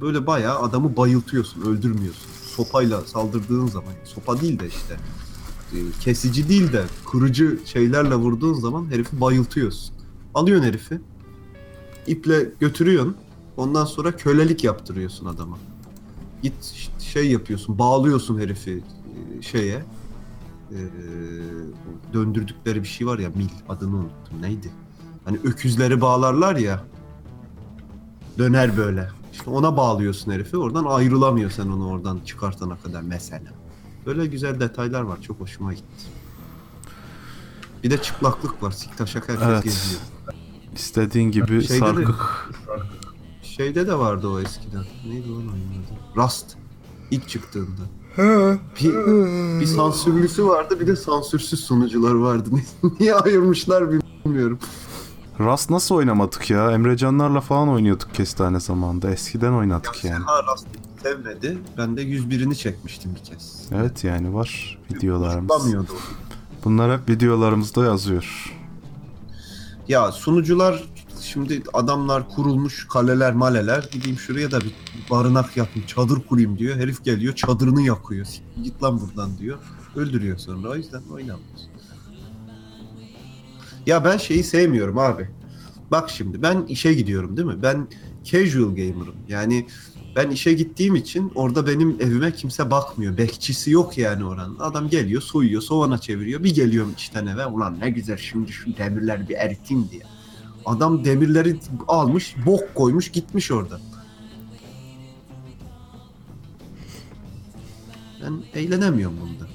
[0.00, 1.60] Böyle bayağı adamı bayıltıyorsun.
[1.62, 2.28] Öldürmüyorsun.
[2.56, 3.92] Sopayla saldırdığın zaman.
[4.04, 4.96] Sopa değil de işte.
[5.72, 9.94] E, Kesici değil de kırıcı şeylerle vurduğun zaman herifi bayıltıyorsun.
[10.34, 11.00] Alıyorsun herifi.
[12.06, 13.16] iple götürüyorsun.
[13.56, 15.58] Ondan sonra kölelik yaptırıyorsun adama.
[16.42, 16.54] Git
[16.98, 17.78] şey yapıyorsun.
[17.78, 18.82] Bağlıyorsun herifi
[19.38, 19.84] e, şeye.
[20.72, 20.78] e,
[22.12, 24.42] döndürdükleri bir şey var ya mil adını unuttum.
[24.42, 24.70] Neydi?
[25.24, 26.84] Hani öküzleri bağlarlar ya.
[28.38, 29.08] Döner böyle.
[29.32, 30.56] İşte ona bağlıyorsun herifi.
[30.56, 33.57] Oradan ayrılamıyor sen onu oradan çıkartana kadar mesela.
[34.08, 35.18] Böyle güzel detaylar var.
[35.22, 36.04] Çok hoşuma gitti.
[37.84, 38.70] Bir de çıplaklık var.
[38.70, 39.64] Siktaşak herkes Evet.
[39.64, 40.00] geziyor.
[40.74, 42.50] İstediğin gibi Şeyde de- sarkık.
[43.42, 44.84] Şeyde de vardı o eskiden.
[45.06, 46.16] Neydi onun oyunun adı?
[46.16, 46.46] Rust.
[47.10, 47.80] İlk çıktığında.
[48.80, 48.94] Bir,
[49.60, 52.48] bir sansürlüsü vardı bir de sansürsüz sunucuları vardı.
[53.00, 53.84] Niye ayırmışlar
[54.24, 54.58] bilmiyorum.
[55.40, 56.70] Rust nasıl oynamadık ya?
[56.72, 59.10] Emrecanlarla falan oynuyorduk kestane zamanında.
[59.10, 60.24] Eskiden oynadık yani.
[60.24, 61.58] Seha Rust'ı sevmedi.
[61.78, 63.68] Ben de 101'ini çekmiştim bir kez.
[63.74, 65.48] Evet yani var videolarımız.
[65.56, 65.96] Tutamıyordu o.
[66.64, 68.54] Bunlar hep videolarımızda yazıyor.
[69.88, 70.84] Ya sunucular
[71.20, 74.72] şimdi adamlar kurulmuş kaleler maleler gideyim şuraya da bir
[75.10, 76.76] barınak yapayım çadır kurayım diyor.
[76.76, 78.24] Herif geliyor çadırını yakıyor.
[78.26, 79.58] "Siktir Git lan buradan diyor.
[79.96, 81.68] Öldürüyor sonra o yüzden oynamıyoruz.
[83.86, 85.28] Ya ben şeyi sevmiyorum abi.
[85.90, 87.62] Bak şimdi ben işe gidiyorum değil mi?
[87.62, 87.88] Ben
[88.24, 89.14] casual gamer'ım.
[89.28, 89.66] Yani
[90.18, 93.16] ben işe gittiğim için orada benim evime kimse bakmıyor.
[93.16, 94.58] Bekçisi yok yani oranın.
[94.58, 96.44] Adam geliyor soyuyor sovana çeviriyor.
[96.44, 100.02] Bir geliyorum içten eve ulan ne güzel şimdi şu demirleri bir eriteyim diye.
[100.66, 101.58] Adam demirleri
[101.88, 103.80] almış bok koymuş gitmiş orada.
[108.22, 109.50] Ben eğlenemiyorum bunda.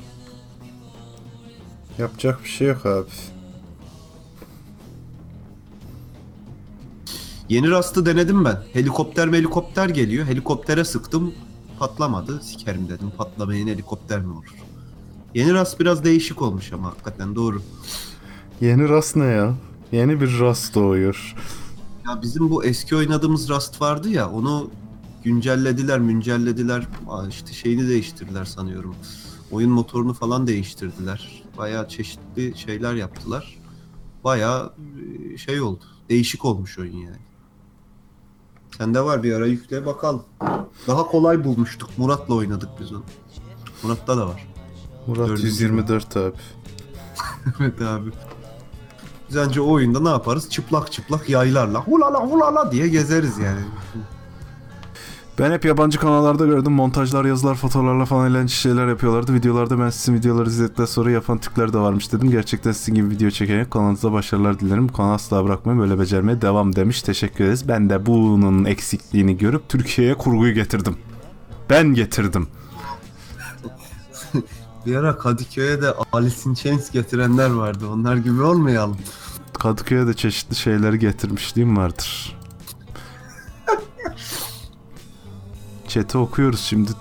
[1.98, 3.10] Yapacak bir şey yok abi.
[7.50, 8.64] Yeni rastı denedim ben.
[8.74, 10.26] Helikopter helikopter geliyor.
[10.28, 11.34] Helikoptere sıktım.
[11.80, 12.42] Patlamadı.
[12.44, 13.12] Sikerim dedim.
[13.18, 14.56] Patlamayın helikopter mi olur?
[15.34, 17.62] Yeni rast biraz değişik olmuş ama hakikaten doğru.
[18.62, 19.54] Yeni Rust ne ya?
[19.92, 21.36] Yeni bir Rust doğuyor.
[22.08, 24.70] Ya bizim bu eski oynadığımız rast vardı ya onu
[25.24, 26.88] güncellediler, müncellediler.
[27.10, 28.96] Aa, işte şeyini değiştirdiler sanıyorum.
[29.52, 31.44] Oyun motorunu falan değiştirdiler.
[31.58, 33.58] Bayağı çeşitli şeyler yaptılar.
[34.24, 34.74] Bayağı
[35.34, 35.84] e, şey oldu.
[36.10, 37.18] Değişik olmuş oyun yani.
[38.78, 40.24] Sende var bir ara yükle bakalım.
[40.88, 41.90] Daha kolay bulmuştuk.
[41.98, 43.04] Murat'la oynadık biz onu.
[43.84, 44.48] Murat'ta da var.
[45.08, 46.36] Murat Dördüncü 124 abi.
[47.60, 48.10] evet abi.
[49.30, 50.50] Biz önce o oyunda ne yaparız?
[50.50, 53.62] Çıplak çıplak yaylarla hulala hulala diye gezeriz yani.
[55.40, 56.74] Ben hep yabancı kanallarda gördüm.
[56.74, 59.34] Montajlar, yazılar, fotoğraflarla falan eğlenceli şeyler yapıyorlardı.
[59.34, 62.32] Videolarda ben sizin videoları izledikten sonra yapan tipler de varmış dedim.
[62.32, 64.90] Gerçekten sizin gibi video çeken kanalınıza başarılar dilerim.
[64.90, 65.82] Bu kanalı asla bırakmayın.
[65.82, 67.02] Böyle becermeye devam demiş.
[67.02, 67.68] Teşekkür ederiz.
[67.68, 70.96] Ben de bunun eksikliğini görüp Türkiye'ye kurguyu getirdim.
[71.70, 72.48] Ben getirdim.
[74.86, 77.88] Bir ara Kadıköy'e de Alice in Chains getirenler vardı.
[77.88, 78.98] Onlar gibi olmayalım.
[79.60, 82.40] Kadıköy'e de çeşitli şeyleri getirmişliğim vardır.
[85.94, 86.92] Chat'i okuyoruz şimdi.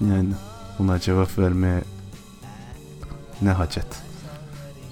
[0.00, 0.28] Yani
[0.78, 1.82] buna cevap vermeye
[3.42, 3.86] ne hacet.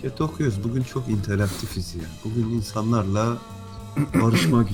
[0.02, 0.64] Chat okuyoruz.
[0.64, 2.02] Bugün çok interaktifiz ya.
[2.24, 3.38] Bugün insanlarla
[4.22, 4.64] barışma.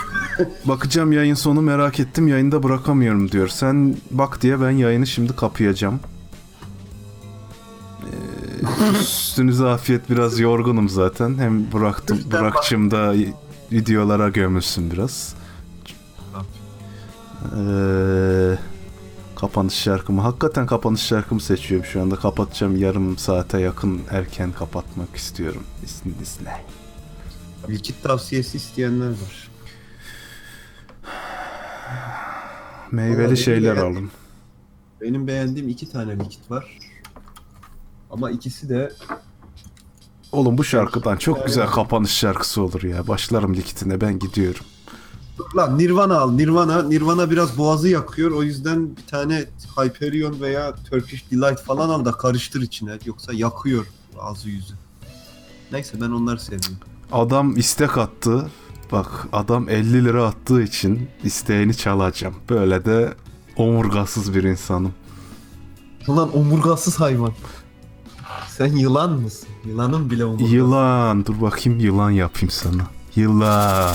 [0.64, 3.48] Bakacağım yayın sonu merak ettim yayında bırakamıyorum diyor.
[3.48, 6.00] Sen bak diye ben yayını şimdi kapayacağım.
[8.02, 11.38] Ee, üstünüze afiyet biraz yorgunum zaten.
[11.38, 12.20] Hem bıraktım.
[12.32, 13.14] Burak'cığım da
[13.72, 15.34] videolara gömülsün biraz.
[17.44, 18.58] Ee,
[19.36, 20.20] kapanış şarkımı.
[20.20, 22.16] Hakikaten kapanış şarkımı seçiyorum şu anda.
[22.16, 25.62] Kapatacağım yarım saate yakın erken kapatmak istiyorum.
[25.84, 26.64] İzninizle.
[27.68, 29.48] Likit tavsiyesi isteyenler var.
[32.92, 33.96] Meyveli Vallahi şeyler beğendim.
[33.98, 34.10] alın.
[35.00, 36.78] Benim beğendiğim iki tane likit var.
[38.10, 38.92] Ama ikisi de
[40.32, 41.46] Oğlum bu şarkıdan çok Evet.
[41.46, 43.08] güzel kapanış şarkısı olur ya.
[43.08, 44.64] Başlarım likitine ben gidiyorum.
[45.56, 46.30] Lan Nirvana al.
[46.32, 48.30] Nirvana Nirvana biraz boğazı yakıyor.
[48.30, 49.44] O yüzden bir tane
[49.76, 52.98] Hyperion veya Turkish Delight falan al da karıştır içine.
[53.04, 53.86] Yoksa yakıyor
[54.20, 54.74] ağzı yüzü.
[55.72, 56.76] Neyse ben onları seviyorum.
[57.12, 58.50] Adam istek attı.
[58.92, 62.34] Bak adam 50 lira attığı için isteğini çalacağım.
[62.50, 63.14] Böyle de
[63.56, 64.94] omurgasız bir insanım.
[66.08, 67.32] Ulan omurgasız hayvan.
[68.48, 69.48] Sen yılan mısın?
[69.64, 70.54] Yılanın bile omurgası.
[70.54, 71.26] Yılan.
[71.26, 72.82] Dur bakayım yılan yapayım sana.
[73.16, 73.94] Yılan.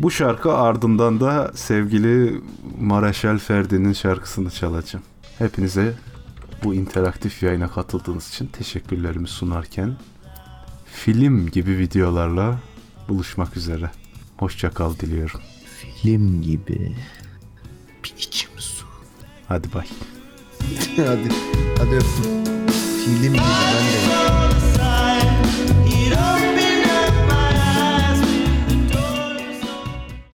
[0.00, 2.40] Bu şarkı ardından da sevgili
[2.80, 5.04] Maraşel Ferdi'nin şarkısını çalacağım.
[5.38, 5.94] Hepinize
[6.64, 9.96] bu interaktif yayına katıldığınız için teşekkürlerimi sunarken
[10.86, 12.58] film gibi videolarla
[13.08, 13.90] buluşmak üzere.
[14.36, 15.40] Hoşçakal diliyorum.
[16.02, 16.96] Film gibi
[18.04, 18.86] bir içim su.
[19.48, 19.86] Hadi bay.
[20.96, 21.28] hadi.
[21.78, 22.44] Hadi öptüm.
[23.04, 24.16] Film gibi ben de.